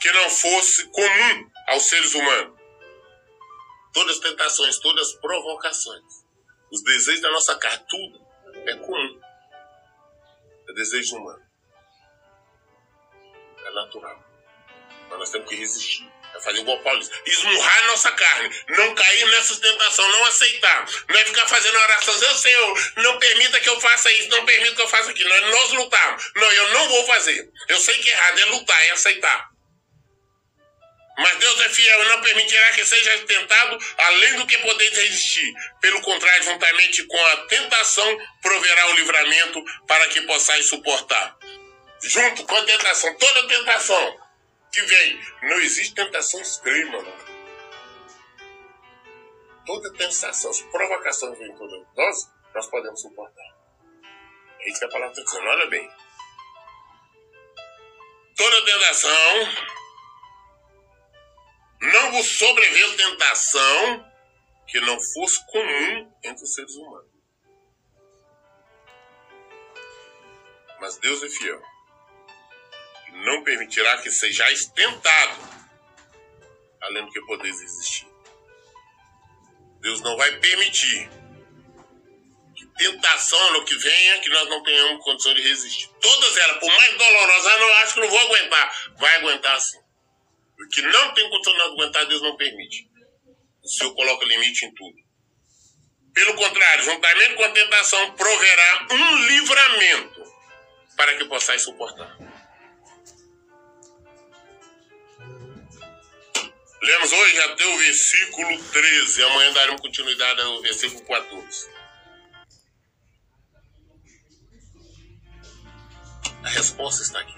que 0.00 0.10
não 0.12 0.30
fosse 0.30 0.90
comum 0.90 1.50
aos 1.68 1.82
seres 1.82 2.14
humanos. 2.14 2.58
Todas 3.92 4.16
as 4.16 4.22
tentações, 4.22 4.78
todas 4.78 5.08
as 5.08 5.20
provocações, 5.20 6.19
os 6.70 6.82
desejos 6.82 7.20
da 7.20 7.30
nossa 7.30 7.56
carne, 7.58 7.84
tudo 7.88 8.26
é 8.66 8.74
comum. 8.76 9.20
É 10.68 10.72
desejo 10.72 11.16
humano 11.16 11.50
é 13.70 13.74
natural. 13.74 14.24
Mas 15.08 15.18
nós 15.18 15.30
temos 15.30 15.48
que 15.48 15.56
resistir. 15.56 16.10
É 16.34 16.40
fazer 16.40 16.60
igual 16.60 16.78
Paulo 16.80 17.00
diz. 17.00 17.10
Esmurrar 17.26 17.78
a 17.78 17.86
nossa 17.88 18.12
carne. 18.12 18.64
Não 18.68 18.94
cair 18.94 19.26
nessa 19.26 19.60
tentação. 19.60 20.08
Não 20.08 20.24
aceitar. 20.26 20.86
Não 21.08 21.18
é 21.18 21.24
ficar 21.24 21.48
fazendo 21.48 21.76
orações. 21.76 22.22
Eu, 22.22 22.34
Senhor, 22.36 22.92
não 22.98 23.18
permita 23.18 23.60
que 23.60 23.68
eu 23.68 23.80
faça 23.80 24.12
isso. 24.12 24.28
Não 24.28 24.44
permita 24.44 24.76
que 24.76 24.82
eu 24.82 24.88
faça 24.88 25.10
aquilo. 25.10 25.28
Nós, 25.28 25.50
nós 25.50 25.72
lutarmos. 25.72 26.32
Não, 26.36 26.52
eu 26.52 26.68
não 26.72 26.88
vou 26.88 27.06
fazer. 27.06 27.50
Eu 27.68 27.80
sei 27.80 27.98
que 27.98 28.08
é 28.08 28.12
errado. 28.12 28.38
É 28.38 28.44
lutar, 28.46 28.86
é 28.86 28.90
aceitar. 28.92 29.49
Mas 31.18 31.36
Deus 31.38 31.60
é 31.60 31.68
fiel 31.68 32.02
e 32.02 32.08
não 32.08 32.20
permitirá 32.22 32.70
que 32.72 32.84
seja 32.84 33.18
tentado 33.26 33.78
além 33.98 34.36
do 34.36 34.46
que 34.46 34.56
podeis 34.58 34.96
resistir. 34.96 35.52
Pelo 35.80 36.00
contrário, 36.00 36.44
juntamente 36.44 37.04
com 37.04 37.26
a 37.26 37.36
tentação, 37.46 38.18
proverá 38.40 38.86
o 38.88 38.94
livramento 38.94 39.62
para 39.86 40.06
que 40.08 40.22
possais 40.22 40.68
suportar 40.68 41.36
junto 42.02 42.44
com 42.44 42.56
a 42.56 42.64
tentação, 42.64 43.14
toda 43.16 43.48
tentação 43.48 44.20
que 44.72 44.82
vem. 44.82 45.20
Não 45.42 45.60
existe 45.60 45.94
tentação 45.94 46.40
extrema, 46.40 47.02
não. 47.02 47.30
Toda 49.66 49.92
tentação, 49.92 50.50
as 50.50 50.60
provocações 50.62 51.38
vêm 51.38 51.54
todas 51.56 51.86
nós, 51.96 52.30
nós 52.54 52.66
podemos 52.68 53.00
suportar. 53.00 53.56
É 54.60 54.68
isso 54.68 54.78
que 54.78 54.84
a 54.86 54.88
palavra 54.88 55.12
está 55.12 55.22
dizendo. 55.22 55.48
Olha 55.48 55.66
bem. 55.66 55.90
Toda 58.36 58.64
tentação 58.64 59.10
não 61.80 62.12
vos 62.12 62.38
sobreveio 62.38 62.96
tentação 62.96 64.12
que 64.66 64.80
não 64.80 65.00
fosse 65.00 65.44
comum 65.46 66.12
entre 66.22 66.44
os 66.44 66.54
seres 66.54 66.74
humanos. 66.74 67.10
Mas 70.80 70.96
Deus 70.98 71.22
é 71.22 71.28
fiel 71.28 71.60
não 73.24 73.42
permitirá 73.42 73.98
que 73.98 74.10
sejais 74.10 74.66
tentado, 74.66 75.40
além 76.82 77.04
do 77.04 77.10
que 77.10 77.20
podeis 77.22 77.60
existir. 77.60 78.08
Deus 79.80 80.00
não 80.00 80.16
vai 80.16 80.38
permitir 80.38 81.10
que 82.54 82.66
tentação 82.76 83.52
no 83.54 83.64
que 83.64 83.74
venha, 83.76 84.20
que 84.20 84.28
nós 84.28 84.48
não 84.48 84.62
tenhamos 84.62 85.04
condição 85.04 85.34
de 85.34 85.42
resistir. 85.42 85.88
Todas 86.00 86.36
elas, 86.36 86.58
por 86.58 86.68
mais 86.68 86.98
dolorosas, 86.98 87.52
eu 87.52 87.60
não 87.60 87.74
acho 87.76 87.94
que 87.94 88.00
não 88.00 88.08
vou 88.08 88.18
aguentar. 88.20 88.94
Vai 88.98 89.16
aguentar 89.16 89.60
sim. 89.60 89.78
O 90.60 90.68
que 90.68 90.82
não 90.82 91.14
tem 91.14 91.28
condição 91.30 91.54
de 91.54 91.62
aguentar, 91.62 92.06
Deus 92.06 92.20
não 92.20 92.36
permite. 92.36 92.86
O 93.62 93.68
Senhor 93.68 93.94
coloca 93.94 94.26
limite 94.26 94.66
em 94.66 94.74
tudo. 94.74 94.96
Pelo 96.12 96.34
contrário, 96.34 96.84
juntamente 96.84 97.34
com 97.34 97.44
a 97.44 97.50
tentação, 97.50 98.12
proverá 98.12 98.86
um 98.90 99.16
livramento 99.26 100.22
para 100.96 101.16
que 101.16 101.24
possais 101.24 101.62
suportar. 101.62 102.16
Lemos 106.82 107.12
hoje 107.12 107.40
até 107.40 107.66
o 107.66 107.78
versículo 107.78 108.64
13. 108.64 109.22
Amanhã 109.24 109.52
daremos 109.52 109.80
continuidade 109.80 110.40
ao 110.40 110.60
versículo 110.60 111.04
14. 111.06 111.70
A 116.42 116.48
resposta 116.48 117.02
está 117.02 117.20
aqui. 117.20 117.34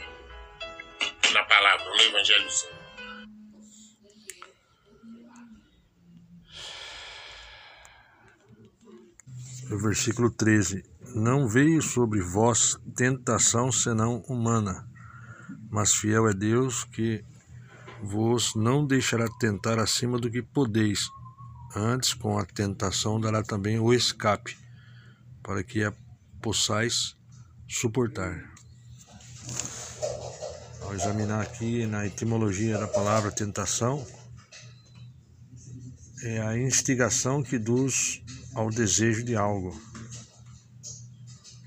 Na 1.33 1.45
palavra, 1.45 1.85
no 1.85 2.01
Evangelho 2.01 2.51
Santo. 2.51 2.82
O 9.73 9.79
versículo 9.79 10.31
13: 10.31 10.85
Não 11.15 11.49
veio 11.49 11.81
sobre 11.81 12.21
vós 12.21 12.77
tentação 12.95 13.73
senão 13.73 14.19
humana, 14.29 14.87
mas 15.71 15.95
fiel 15.95 16.29
é 16.29 16.35
Deus 16.35 16.85
que 16.85 17.25
vos 18.03 18.55
não 18.55 18.87
deixará 18.87 19.27
tentar 19.41 19.79
acima 19.79 20.19
do 20.19 20.31
que 20.31 20.43
podeis. 20.43 21.09
Antes, 21.75 22.13
com 22.13 22.39
a 22.39 22.45
tentação, 22.45 23.19
dará 23.19 23.43
também 23.43 23.79
o 23.79 23.95
escape, 23.95 24.59
para 25.43 25.65
que 25.65 25.83
a 25.83 25.95
possais 26.43 27.17
suportar. 27.67 28.53
Vou 30.81 30.95
examinar 30.95 31.41
aqui 31.41 31.87
na 31.87 32.07
etimologia 32.07 32.77
da 32.77 32.87
palavra 32.87 33.33
tentação. 33.33 34.07
É 36.25 36.43
a 36.43 36.59
instigação 36.59 37.43
que 37.43 37.57
induz 37.57 38.23
ao 38.55 38.71
desejo 38.71 39.25
de 39.25 39.37
algo. 39.37 39.79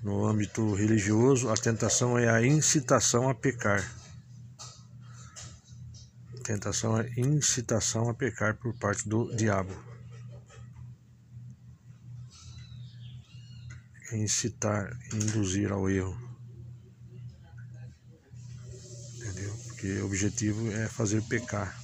No 0.03 0.25
âmbito 0.25 0.73
religioso, 0.75 1.49
a 1.49 1.55
tentação 1.55 2.17
é 2.17 2.29
a 2.29 2.45
incitação 2.45 3.27
a 3.27 3.33
pecar. 3.33 3.83
Tentação 6.43 6.99
é 6.99 7.11
incitação 7.17 8.07
a 8.07 8.13
pecar 8.13 8.55
por 8.57 8.71
parte 8.75 9.09
do 9.09 9.35
diabo. 9.35 9.73
Incitar, 14.13 14.95
induzir 15.11 15.71
ao 15.71 15.89
erro. 15.89 16.15
Entendeu? 19.15 19.57
Porque 19.65 19.87
o 20.01 20.05
objetivo 20.05 20.71
é 20.71 20.87
fazer 20.87 21.23
pecar. 21.23 21.83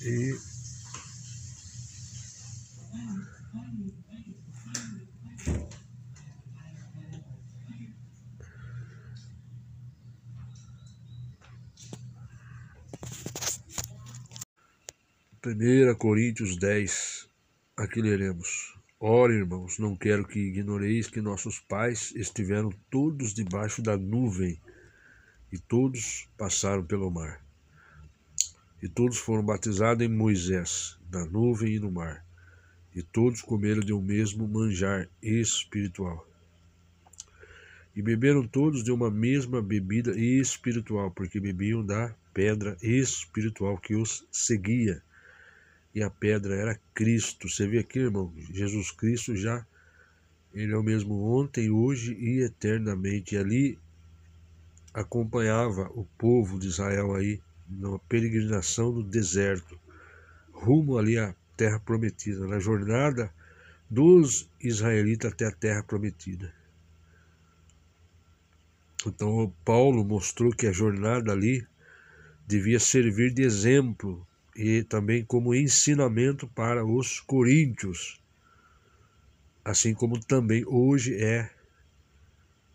E 0.00 0.49
Primeira 15.40 15.94
Coríntios 15.94 16.56
10, 16.56 17.26
aqui 17.76 18.02
leremos. 18.02 18.78
Ora, 19.00 19.32
irmãos, 19.32 19.78
não 19.78 19.96
quero 19.96 20.26
que 20.26 20.38
ignoreis 20.38 21.08
que 21.08 21.20
nossos 21.20 21.58
pais 21.58 22.12
estiveram 22.14 22.70
todos 22.90 23.32
debaixo 23.32 23.80
da 23.80 23.96
nuvem 23.96 24.60
e 25.50 25.58
todos 25.58 26.28
passaram 26.36 26.84
pelo 26.84 27.10
mar. 27.10 27.42
E 28.82 28.88
todos 28.88 29.16
foram 29.16 29.42
batizados 29.42 30.04
em 30.04 30.08
Moisés, 30.08 30.98
na 31.10 31.24
nuvem 31.24 31.76
e 31.76 31.80
no 31.80 31.90
mar. 31.90 32.24
E 32.94 33.02
todos 33.02 33.40
comeram 33.42 33.80
de 33.80 33.92
um 33.92 34.00
mesmo 34.00 34.48
manjar 34.48 35.08
espiritual. 35.22 36.26
E 37.94 38.02
beberam 38.02 38.46
todos 38.46 38.82
de 38.82 38.90
uma 38.90 39.10
mesma 39.10 39.62
bebida 39.62 40.18
espiritual, 40.18 41.10
porque 41.10 41.40
bebiam 41.40 41.84
da 41.84 42.14
pedra 42.32 42.76
espiritual 42.82 43.78
que 43.78 43.94
os 43.94 44.24
seguia 44.30 45.02
e 45.94 46.02
a 46.02 46.10
pedra 46.10 46.54
era 46.54 46.80
Cristo. 46.94 47.48
Você 47.48 47.66
vê 47.66 47.78
aqui, 47.78 47.98
irmão, 47.98 48.32
Jesus 48.52 48.90
Cristo 48.90 49.34
já, 49.34 49.64
ele 50.54 50.72
é 50.72 50.76
o 50.76 50.82
mesmo 50.82 51.22
ontem, 51.22 51.70
hoje 51.70 52.14
e 52.14 52.42
eternamente. 52.42 53.34
E 53.34 53.38
ali 53.38 53.78
acompanhava 54.92 55.90
o 55.94 56.04
povo 56.18 56.58
de 56.58 56.68
Israel 56.68 57.14
aí 57.14 57.40
na 57.68 57.98
peregrinação 58.00 58.92
no 58.92 59.02
deserto, 59.02 59.78
rumo 60.52 60.98
ali 60.98 61.16
à 61.18 61.34
terra 61.60 61.78
prometida, 61.78 62.46
na 62.46 62.58
jornada 62.58 63.30
dos 63.90 64.48
israelitas 64.58 65.30
até 65.30 65.46
a 65.46 65.52
terra 65.52 65.82
prometida. 65.82 66.54
Então 69.06 69.54
Paulo 69.62 70.02
mostrou 70.02 70.52
que 70.52 70.66
a 70.66 70.72
jornada 70.72 71.32
ali 71.32 71.66
devia 72.46 72.80
servir 72.80 73.34
de 73.34 73.42
exemplo 73.42 74.26
e 74.56 74.82
também 74.84 75.22
como 75.22 75.54
ensinamento 75.54 76.48
para 76.48 76.82
os 76.82 77.20
coríntios, 77.20 78.18
assim 79.62 79.92
como 79.92 80.18
também 80.18 80.64
hoje 80.66 81.14
é 81.22 81.50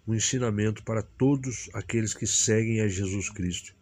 um 0.08 0.14
ensinamento 0.14 0.84
para 0.84 1.02
todos 1.02 1.72
aqueles 1.74 2.14
que 2.14 2.28
seguem 2.28 2.82
a 2.82 2.88
Jesus 2.88 3.32
Cristo. 3.32 3.74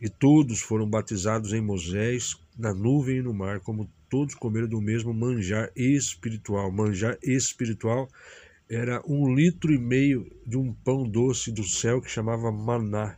E 0.00 0.08
todos 0.08 0.62
foram 0.62 0.88
batizados 0.88 1.52
em 1.52 1.60
Moisés, 1.60 2.34
na 2.60 2.74
nuvem 2.74 3.18
e 3.18 3.22
no 3.22 3.34
mar, 3.34 3.60
como 3.60 3.90
todos 4.08 4.34
comeram 4.34 4.68
do 4.68 4.80
mesmo 4.80 5.12
manjar 5.12 5.70
espiritual. 5.74 6.70
Manjar 6.70 7.18
espiritual 7.22 8.08
era 8.68 9.02
um 9.06 9.34
litro 9.34 9.72
e 9.72 9.78
meio 9.78 10.30
de 10.46 10.56
um 10.56 10.72
pão 10.72 11.08
doce 11.08 11.50
do 11.50 11.64
céu 11.64 12.00
que 12.00 12.10
chamava 12.10 12.52
maná. 12.52 13.16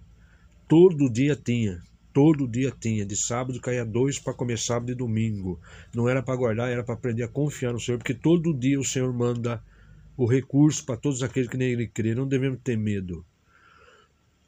Todo 0.69 1.11
dia 1.11 1.37
tinha, 1.37 1.83
Todo 2.13 2.47
dia 2.47 2.71
tinha, 2.79 3.07
de 3.07 3.17
sábado 3.17 3.59
caía 3.59 3.87
dois 3.87 4.19
para 4.19 4.35
comer 4.35 4.59
sábado 4.59 4.93
e 4.93 4.95
domingo. 4.95 5.59
Não 5.95 6.07
era 6.07 6.23
para 6.23 6.37
guardar, 6.37 6.71
era 6.71 6.85
para 6.85 6.95
aprender 6.95 7.23
a 7.23 7.29
confiar 7.29 7.73
no 7.73 7.81
Senhor, 7.81 7.97
porque 7.97 8.13
todo 8.13 8.53
dia 8.53 8.79
o 8.79 8.85
Senhor 8.85 9.11
manda 9.15 9.65
o 10.15 10.27
recurso 10.27 10.85
para 10.85 10.99
todos 10.99 11.23
aqueles 11.23 11.49
que 11.49 11.57
nele 11.57 11.89
crê. 11.89 12.15
Não 12.15 12.29
devemos 12.29 12.61
ter 12.63 12.77
medo. 12.77 13.25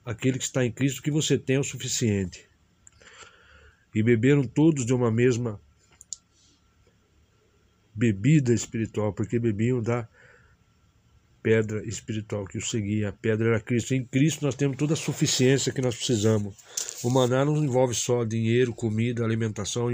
Aquele 0.04 0.37
que 0.37 0.44
está 0.44 0.62
em 0.62 0.70
Cristo, 0.70 1.02
que 1.02 1.11
você 1.11 1.38
tem 1.38 1.57
é 1.57 1.61
o 1.61 1.64
suficiente. 1.64 2.46
E 3.94 4.02
beberam 4.02 4.44
todos 4.44 4.85
de 4.85 4.92
uma 4.92 5.11
mesma 5.11 5.61
bebida 7.94 8.52
espiritual, 8.52 9.12
porque 9.12 9.38
bebiam 9.38 9.80
da 9.80 10.09
pedra 11.44 11.87
espiritual 11.87 12.46
que 12.46 12.57
o 12.57 12.62
seguia. 12.62 13.11
A 13.11 13.12
pedra 13.12 13.48
era 13.48 13.61
Cristo. 13.61 13.94
Em 13.94 14.02
Cristo 14.02 14.46
nós 14.46 14.54
temos 14.54 14.78
toda 14.78 14.94
a 14.94 14.96
suficiência 14.96 15.72
que 15.72 15.83
nós 15.83 15.94
precisamos. 15.94 16.57
O 17.04 17.11
maná 17.11 17.44
não 17.44 17.62
envolve 17.62 17.94
só 17.94 18.24
dinheiro, 18.24 18.72
comida, 18.72 19.22
alimentação. 19.22 19.88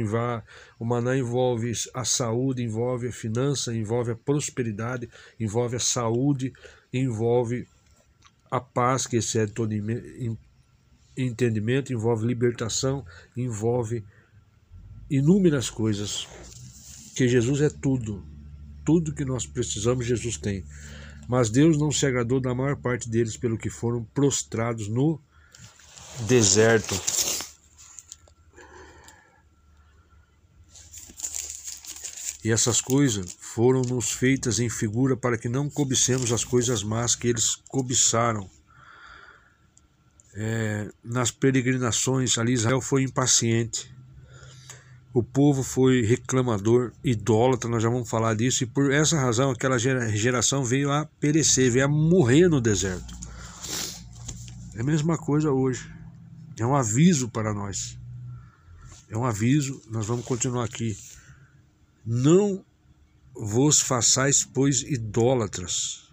O 0.79 0.85
maná 0.85 1.19
envolve 1.19 1.73
a 1.93 2.05
saúde, 2.05 2.63
envolve 2.63 3.09
a 3.09 3.13
finança, 3.13 3.75
envolve 3.75 4.13
a 4.13 4.17
prosperidade, 4.17 5.09
envolve 5.41 5.75
a 5.75 5.81
saúde, 5.81 6.53
envolve 6.93 7.67
a 8.49 8.61
paz 8.61 9.09
que 9.09 9.17
excede 9.17 9.51
todo 9.51 9.73
entendimento, 11.27 11.93
envolve 11.93 12.27
libertação, 12.27 13.05
envolve 13.37 14.05
inúmeras 15.11 15.69
coisas. 15.69 16.27
Que 17.15 17.29
Jesus 17.29 17.61
é 17.61 17.69
tudo. 17.69 18.25
Tudo 18.85 19.15
que 19.15 19.25
nós 19.25 19.47
precisamos, 19.47 20.07
Jesus 20.07 20.37
tem. 20.37 20.65
Mas 21.29 21.51
Deus 21.51 21.79
não 21.79 21.93
se 21.93 22.07
agradou 22.07 22.41
da 22.41 22.55
maior 22.55 22.77
parte 22.77 23.09
deles 23.09 23.37
pelo 23.37 23.59
que 23.59 23.71
foram 23.71 24.05
prostrados 24.15 24.89
no 24.89 25.21
deserto. 26.27 26.95
E 32.43 32.51
essas 32.51 32.81
coisas 32.81 33.37
foram 33.39 33.83
nos 33.83 34.11
feitas 34.11 34.59
em 34.59 34.71
figura 34.71 35.15
para 35.17 35.37
que 35.37 35.49
não 35.49 35.69
cobicemos 35.69 36.33
as 36.33 36.43
coisas 36.43 36.83
más 36.83 37.15
que 37.15 37.29
eles 37.29 37.55
cobiçaram. 37.69 38.49
É, 40.35 40.89
nas 41.03 41.31
peregrinações 41.31 42.39
ali 42.39 42.53
Israel 42.53 42.81
foi 42.81 43.03
impaciente 43.03 43.93
o 45.13 45.25
povo 45.25 45.65
foi 45.65 46.03
reclamador, 46.03 46.93
idólatra, 47.03 47.69
nós 47.69 47.83
já 47.83 47.89
vamos 47.89 48.09
falar 48.09 48.35
disso, 48.35 48.63
e 48.63 48.67
por 48.67 48.93
essa 48.93 49.19
razão 49.19 49.51
aquela 49.51 49.77
geração 49.77 50.65
veio 50.65 50.91
a 50.93 51.05
perecer, 51.05 51.71
veio 51.71 51.87
a 51.87 51.89
morrer 51.89 52.49
no 52.49 52.61
deserto. 52.61 53.13
É 54.75 54.81
a 54.81 54.85
mesma 54.85 55.19
coisa 55.19 55.51
hoje. 55.51 55.93
É 56.57 56.65
um 56.65 56.77
aviso 56.77 57.29
para 57.29 57.53
nós. 57.53 57.99
É 59.09 59.19
um 59.19 59.25
aviso, 59.25 59.83
nós 59.91 60.07
vamos 60.07 60.25
continuar 60.25 60.65
aqui. 60.65 60.97
Não 62.07 62.65
vos 63.35 63.81
façais, 63.81 64.45
pois, 64.45 64.83
idólatras. 64.83 66.09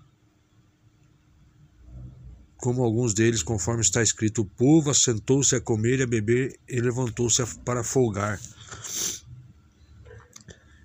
Como 2.67 2.83
alguns 2.83 3.13
deles, 3.13 3.41
conforme 3.41 3.79
está 3.79 4.03
escrito, 4.03 4.41
o 4.41 4.45
povo 4.45 4.89
assentou-se 4.89 5.55
a 5.55 5.61
comer 5.61 5.99
e 5.99 6.03
a 6.03 6.05
beber 6.05 6.59
e 6.67 6.81
levantou-se 6.81 7.41
para 7.63 7.81
folgar. 7.81 8.37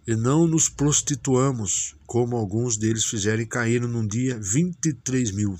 E 0.06 0.14
não 0.14 0.46
nos 0.46 0.68
prostituamos, 0.68 1.96
como 2.06 2.36
alguns 2.36 2.76
deles 2.76 3.04
fizeram 3.04 3.42
e 3.42 3.46
caíram 3.46 3.88
num 3.88 4.06
dia 4.06 4.38
23 4.38 5.32
mil. 5.32 5.58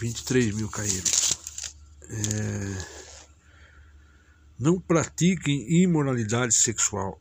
23 0.00 0.54
mil 0.54 0.68
caíram. 0.68 1.10
É... 2.10 2.84
Não 4.56 4.80
pratiquem 4.80 5.82
imoralidade 5.82 6.54
sexual 6.54 7.20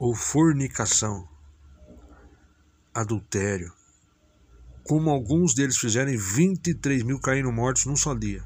ou 0.00 0.16
fornicação, 0.16 1.28
adultério, 2.92 3.72
como 4.84 5.10
alguns 5.10 5.54
deles 5.54 5.76
fizeram, 5.76 6.16
23 6.16 7.02
mil 7.02 7.18
caíram 7.18 7.52
mortos 7.52 7.86
num 7.86 7.96
só 7.96 8.14
dia. 8.14 8.42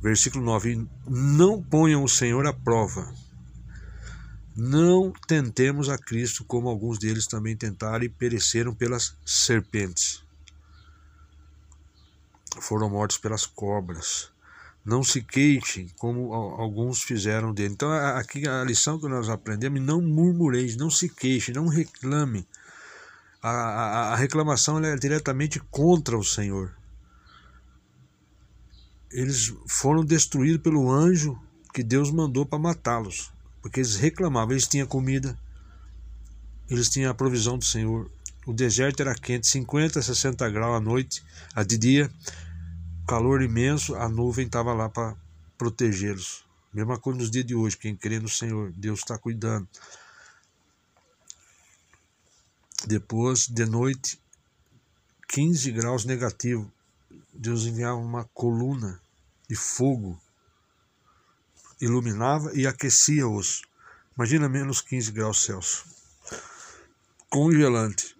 Versículo 0.00 0.44
9: 0.44 0.86
Não 1.06 1.62
ponham 1.62 2.04
o 2.04 2.08
Senhor 2.08 2.46
à 2.46 2.52
prova. 2.52 3.12
Não 4.56 5.12
tentemos 5.26 5.88
a 5.88 5.96
Cristo, 5.96 6.44
como 6.44 6.68
alguns 6.68 6.98
deles 6.98 7.26
também 7.26 7.56
tentaram 7.56 8.04
e 8.04 8.08
pereceram 8.08 8.74
pelas 8.74 9.16
serpentes. 9.24 10.22
Foram 12.60 12.90
mortos 12.90 13.18
pelas 13.18 13.46
cobras. 13.46 14.30
Não 14.84 15.04
se 15.04 15.22
queixem, 15.22 15.88
como 15.98 16.32
alguns 16.32 17.02
fizeram 17.02 17.52
dele. 17.52 17.74
Então, 17.74 17.92
aqui 17.92 18.48
a 18.48 18.64
lição 18.64 18.98
que 18.98 19.08
nós 19.08 19.28
aprendemos: 19.28 19.80
não 19.80 20.00
murmureis, 20.00 20.76
não 20.76 20.90
se 20.90 21.08
queixem, 21.08 21.54
não 21.54 21.68
reclame 21.68 22.46
a, 23.42 24.12
a, 24.12 24.16
reclamação 24.16 24.82
é 24.84 24.96
diretamente 24.96 25.60
contra 25.70 26.18
o 26.18 26.24
Senhor. 26.24 26.74
Eles 29.10 29.54
foram 29.66 30.04
destruídos 30.04 30.62
pelo 30.62 30.90
anjo 30.90 31.38
que 31.72 31.82
Deus 31.82 32.10
mandou 32.10 32.44
para 32.44 32.58
matá-los, 32.58 33.32
porque 33.62 33.80
eles 33.80 33.96
reclamavam, 33.96 34.52
eles 34.52 34.66
tinham 34.66 34.86
comida, 34.86 35.38
eles 36.68 36.88
tinham 36.88 37.10
a 37.10 37.14
provisão 37.14 37.56
do 37.56 37.64
Senhor. 37.64 38.10
O 38.46 38.52
deserto 38.52 39.00
era 39.00 39.14
quente, 39.14 39.46
50, 39.46 40.00
60 40.02 40.48
graus 40.50 40.76
à 40.76 40.80
noite, 40.80 41.22
a 41.54 41.62
de 41.62 41.78
dia, 41.78 42.10
calor 43.06 43.42
imenso, 43.42 43.94
a 43.94 44.08
nuvem 44.08 44.46
estava 44.46 44.72
lá 44.72 44.88
para 44.88 45.16
protegê-los. 45.56 46.44
Mesma 46.72 46.98
coisa 46.98 47.18
nos 47.20 47.30
dias 47.30 47.46
de 47.46 47.54
hoje, 47.54 47.76
quem 47.76 47.96
crê 47.96 48.18
no 48.18 48.28
Senhor, 48.28 48.72
Deus 48.76 49.00
está 49.00 49.16
cuidando. 49.16 49.66
Depois, 52.86 53.46
de 53.46 53.66
noite, 53.66 54.20
15 55.28 55.70
graus 55.72 56.04
negativo. 56.04 56.72
Deus 57.32 57.66
enviava 57.66 57.96
uma 57.96 58.24
coluna 58.34 59.00
de 59.48 59.56
fogo, 59.56 60.20
iluminava 61.80 62.52
e 62.54 62.66
aquecia-os. 62.66 63.62
Imagina 64.16 64.48
menos 64.48 64.80
15 64.80 65.12
graus 65.12 65.44
Celsius. 65.44 65.84
Congelante. 67.30 68.16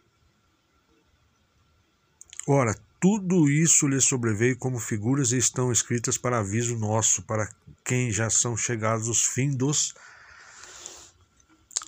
Ora, 2.46 2.74
tudo 3.00 3.48
isso 3.48 3.86
lhe 3.86 4.00
sobreveio 4.00 4.56
como 4.56 4.78
figuras 4.78 5.32
e 5.32 5.38
estão 5.38 5.70
escritas 5.70 6.16
para 6.16 6.38
aviso 6.38 6.76
nosso, 6.78 7.22
para 7.22 7.48
quem 7.84 8.10
já 8.10 8.28
são 8.30 8.56
chegados 8.56 9.08
os 9.08 9.24
fins 9.24 9.54
dos 9.54 9.94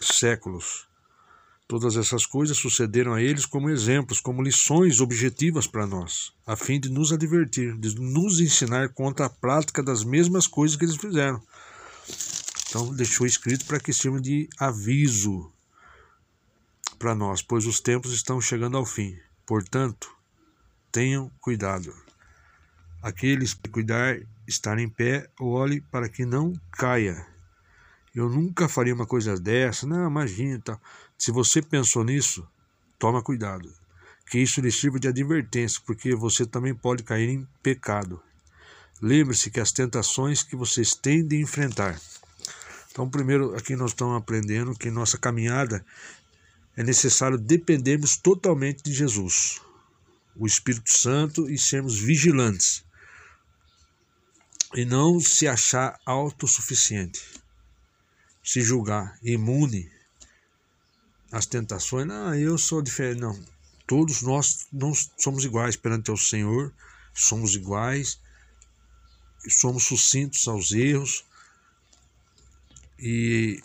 séculos. 0.00 0.89
Todas 1.70 1.96
essas 1.96 2.26
coisas 2.26 2.56
sucederam 2.56 3.14
a 3.14 3.22
eles 3.22 3.46
como 3.46 3.70
exemplos, 3.70 4.18
como 4.18 4.42
lições 4.42 4.98
objetivas 4.98 5.68
para 5.68 5.86
nós, 5.86 6.32
a 6.44 6.56
fim 6.56 6.80
de 6.80 6.90
nos 6.90 7.12
advertir, 7.12 7.78
de 7.78 7.94
nos 7.94 8.40
ensinar 8.40 8.88
contra 8.88 9.26
a 9.26 9.30
prática 9.30 9.80
das 9.80 10.02
mesmas 10.02 10.48
coisas 10.48 10.76
que 10.76 10.84
eles 10.84 10.96
fizeram. 10.96 11.40
Então, 12.68 12.92
deixou 12.92 13.24
escrito 13.24 13.66
para 13.66 13.78
que 13.78 13.92
sirva 13.92 14.20
de 14.20 14.48
aviso 14.58 15.52
para 16.98 17.14
nós, 17.14 17.40
pois 17.40 17.64
os 17.66 17.78
tempos 17.78 18.12
estão 18.12 18.40
chegando 18.40 18.76
ao 18.76 18.84
fim. 18.84 19.16
Portanto, 19.46 20.10
tenham 20.90 21.30
cuidado. 21.40 21.94
Aqueles 23.00 23.54
que 23.54 23.70
cuidar, 23.70 24.18
estar 24.44 24.76
em 24.76 24.88
pé, 24.88 25.30
olhe 25.38 25.80
para 25.80 26.08
que 26.08 26.24
não 26.24 26.52
caia. 26.72 27.24
Eu 28.14 28.28
nunca 28.28 28.68
faria 28.68 28.94
uma 28.94 29.06
coisa 29.06 29.38
dessa, 29.38 29.86
não, 29.86 30.08
imagina. 30.08 30.58
Tá. 30.60 30.80
Se 31.16 31.30
você 31.30 31.62
pensou 31.62 32.02
nisso, 32.02 32.46
toma 32.98 33.22
cuidado. 33.22 33.72
Que 34.28 34.38
isso 34.38 34.60
lhe 34.60 34.70
sirva 34.70 34.98
de 34.98 35.06
advertência, 35.06 35.80
porque 35.86 36.14
você 36.14 36.44
também 36.44 36.74
pode 36.74 37.04
cair 37.04 37.28
em 37.28 37.46
pecado. 37.62 38.20
Lembre-se 39.00 39.50
que 39.50 39.60
as 39.60 39.70
tentações 39.70 40.42
que 40.42 40.56
vocês 40.56 40.94
têm 40.94 41.24
de 41.24 41.40
enfrentar. 41.40 42.00
Então, 42.90 43.08
primeiro, 43.08 43.54
aqui 43.54 43.76
nós 43.76 43.92
estamos 43.92 44.16
aprendendo 44.16 44.74
que 44.74 44.90
nossa 44.90 45.16
caminhada 45.16 45.84
é 46.76 46.82
necessário 46.82 47.38
dependermos 47.38 48.16
totalmente 48.16 48.82
de 48.82 48.92
Jesus, 48.92 49.60
o 50.34 50.46
Espírito 50.46 50.92
Santo, 50.92 51.48
e 51.48 51.56
sermos 51.56 51.98
vigilantes. 51.98 52.84
E 54.74 54.84
não 54.84 55.20
se 55.20 55.46
achar 55.46 55.98
autossuficiente 56.04 57.39
se 58.50 58.60
julgar 58.62 59.16
imune 59.22 59.88
às 61.30 61.46
tentações. 61.46 62.04
Não, 62.04 62.34
eu 62.34 62.58
sou 62.58 62.82
diferente. 62.82 63.20
Não. 63.20 63.40
Todos 63.86 64.22
nós 64.22 64.66
não 64.72 64.92
somos 65.16 65.44
iguais 65.44 65.76
perante 65.76 66.10
o 66.10 66.16
Senhor, 66.16 66.72
somos 67.14 67.54
iguais, 67.54 68.18
somos 69.48 69.84
sucintos 69.84 70.48
aos 70.48 70.72
erros. 70.72 71.24
E 72.98 73.62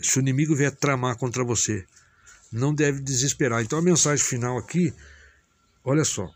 se 0.00 0.18
o 0.18 0.22
inimigo 0.22 0.56
vier 0.56 0.74
tramar 0.74 1.18
contra 1.18 1.44
você, 1.44 1.86
não 2.50 2.74
deve 2.74 3.02
desesperar. 3.02 3.62
Então 3.62 3.78
a 3.78 3.82
mensagem 3.82 4.24
final 4.24 4.56
aqui, 4.56 4.94
olha 5.84 6.06
só. 6.06 6.34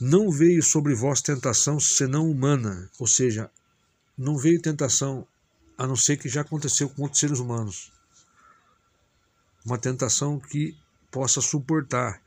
Não 0.00 0.30
veio 0.30 0.62
sobre 0.62 0.94
vós 0.94 1.20
tentação 1.20 1.80
senão 1.80 2.30
humana, 2.30 2.88
ou 2.96 3.08
seja, 3.08 3.50
não 4.16 4.38
veio 4.38 4.62
tentação 4.62 5.26
a 5.82 5.86
não 5.86 5.96
ser 5.96 6.16
que 6.16 6.28
já 6.28 6.42
aconteceu 6.42 6.88
com 6.88 7.02
outros 7.02 7.18
seres 7.18 7.40
humanos. 7.40 7.90
Uma 9.66 9.76
tentação 9.76 10.38
que 10.38 10.76
possa 11.10 11.40
suportar. 11.40 12.22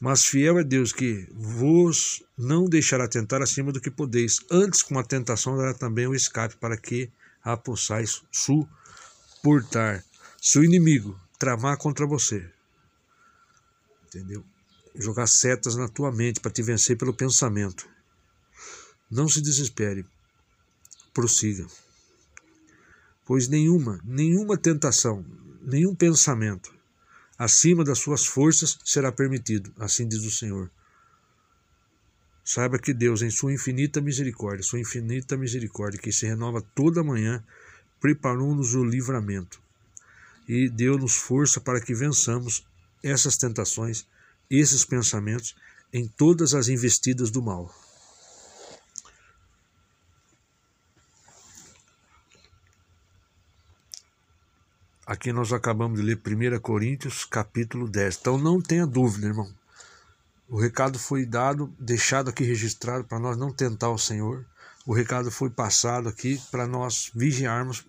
Mas 0.00 0.24
fiel 0.24 0.58
é 0.58 0.64
Deus 0.64 0.90
que 0.90 1.28
vos 1.30 2.22
não 2.38 2.64
deixará 2.64 3.06
tentar 3.06 3.42
acima 3.42 3.70
do 3.70 3.82
que 3.82 3.90
podeis. 3.90 4.38
Antes, 4.50 4.82
com 4.82 4.98
a 4.98 5.04
tentação, 5.04 5.58
dará 5.58 5.74
também 5.74 6.06
o 6.06 6.14
escape 6.14 6.56
para 6.56 6.74
que 6.74 7.10
a 7.44 7.54
possais 7.54 8.22
suportar. 8.32 10.02
Se 10.40 10.58
o 10.58 10.64
inimigo 10.64 11.20
tramar 11.38 11.76
contra 11.76 12.06
você, 12.06 12.50
entendeu? 14.06 14.42
Jogar 14.94 15.26
setas 15.26 15.76
na 15.76 15.86
tua 15.86 16.10
mente 16.10 16.40
para 16.40 16.50
te 16.50 16.62
vencer 16.62 16.96
pelo 16.96 17.12
pensamento. 17.12 17.86
Não 19.10 19.28
se 19.28 19.42
desespere. 19.42 20.06
Prossiga 21.12 21.66
pois 23.30 23.46
nenhuma, 23.46 24.00
nenhuma 24.02 24.56
tentação, 24.56 25.24
nenhum 25.62 25.94
pensamento 25.94 26.74
acima 27.38 27.84
das 27.84 28.00
suas 28.00 28.26
forças 28.26 28.76
será 28.84 29.12
permitido, 29.12 29.72
assim 29.78 30.08
diz 30.08 30.24
o 30.24 30.32
Senhor. 30.32 30.68
Saiba 32.44 32.76
que 32.76 32.92
Deus, 32.92 33.22
em 33.22 33.30
sua 33.30 33.52
infinita 33.52 34.00
misericórdia, 34.00 34.64
sua 34.64 34.80
infinita 34.80 35.36
misericórdia, 35.36 36.00
que 36.00 36.10
se 36.10 36.26
renova 36.26 36.60
toda 36.74 37.04
manhã, 37.04 37.40
preparou-nos 38.00 38.74
o 38.74 38.82
livramento 38.82 39.62
e 40.48 40.68
deu-nos 40.68 41.14
força 41.14 41.60
para 41.60 41.80
que 41.80 41.94
vençamos 41.94 42.66
essas 43.00 43.36
tentações, 43.36 44.08
esses 44.50 44.84
pensamentos, 44.84 45.54
em 45.92 46.08
todas 46.08 46.52
as 46.52 46.66
investidas 46.66 47.30
do 47.30 47.40
mal. 47.40 47.72
Aqui 55.10 55.32
nós 55.32 55.52
acabamos 55.52 55.98
de 55.98 56.06
ler 56.06 56.20
1 56.24 56.60
Coríntios, 56.60 57.24
capítulo 57.24 57.88
10. 57.88 58.18
Então 58.20 58.38
não 58.38 58.62
tenha 58.62 58.86
dúvida, 58.86 59.26
irmão. 59.26 59.52
O 60.48 60.56
recado 60.56 61.00
foi 61.00 61.26
dado, 61.26 61.74
deixado 61.80 62.30
aqui 62.30 62.44
registrado 62.44 63.02
para 63.02 63.18
nós 63.18 63.36
não 63.36 63.52
tentar 63.52 63.90
o 63.90 63.98
Senhor. 63.98 64.46
O 64.86 64.94
recado 64.94 65.28
foi 65.28 65.50
passado 65.50 66.08
aqui 66.08 66.40
para 66.52 66.64
nós 66.64 67.10
vigiarmos. 67.12 67.84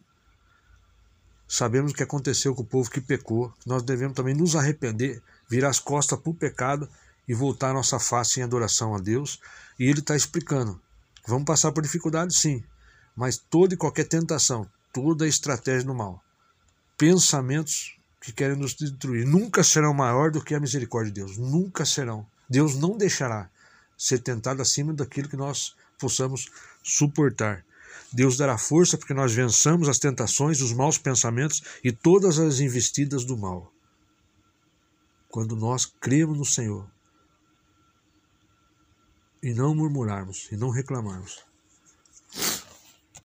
Sabemos 1.48 1.92
o 1.92 1.96
que 1.96 2.02
aconteceu 2.02 2.56
com 2.56 2.64
o 2.64 2.66
povo 2.66 2.90
que 2.90 3.00
pecou. 3.00 3.54
Nós 3.68 3.84
devemos 3.84 4.16
também 4.16 4.34
nos 4.34 4.56
arrepender, 4.56 5.22
virar 5.48 5.70
as 5.70 5.80
costas 5.80 6.20
para 6.20 6.32
o 6.32 6.34
pecado 6.34 6.90
e 7.28 7.36
voltar 7.36 7.70
a 7.70 7.74
nossa 7.76 8.00
face 8.00 8.40
em 8.40 8.44
adoração 8.44 8.96
a 8.96 8.98
Deus. 8.98 9.40
E 9.78 9.86
Ele 9.86 10.00
está 10.00 10.16
explicando. 10.16 10.82
Vamos 11.28 11.46
passar 11.46 11.72
por 11.72 11.84
dificuldades, 11.84 12.38
sim. 12.38 12.64
Mas 13.16 13.38
toda 13.38 13.76
e 13.76 13.78
qualquer 13.78 14.08
tentação, 14.08 14.68
toda 14.92 15.28
estratégia 15.28 15.86
do 15.86 15.94
mal 15.94 16.20
pensamentos 17.02 17.98
que 18.22 18.32
querem 18.32 18.56
nos 18.56 18.76
destruir 18.76 19.26
nunca 19.26 19.64
serão 19.64 19.92
maior 19.92 20.30
do 20.30 20.40
que 20.40 20.54
a 20.54 20.60
misericórdia 20.60 21.12
de 21.12 21.20
Deus. 21.20 21.36
Nunca 21.36 21.84
serão. 21.84 22.28
Deus 22.48 22.76
não 22.76 22.96
deixará 22.96 23.50
ser 23.98 24.20
tentado 24.20 24.62
acima 24.62 24.94
daquilo 24.94 25.28
que 25.28 25.36
nós 25.36 25.76
possamos 25.98 26.52
suportar. 26.84 27.66
Deus 28.14 28.38
dará 28.38 28.56
força 28.56 29.00
para 29.00 29.08
que 29.08 29.16
nós 29.16 29.34
vençamos 29.34 29.90
as 29.90 29.98
tentações, 29.98 30.62
os 30.62 30.74
maus 30.74 31.00
pensamentos 31.00 31.64
e 31.84 31.92
todas 31.92 32.38
as 32.38 32.60
investidas 32.60 33.26
do 33.26 33.36
mal. 33.36 33.74
Quando 35.28 35.56
nós 35.56 35.88
cremos 35.88 36.38
no 36.38 36.46
Senhor 36.46 36.88
e 39.42 39.56
não 39.56 39.74
murmurarmos 39.74 40.50
e 40.52 40.56
não 40.56 40.70
reclamarmos. 40.70 41.44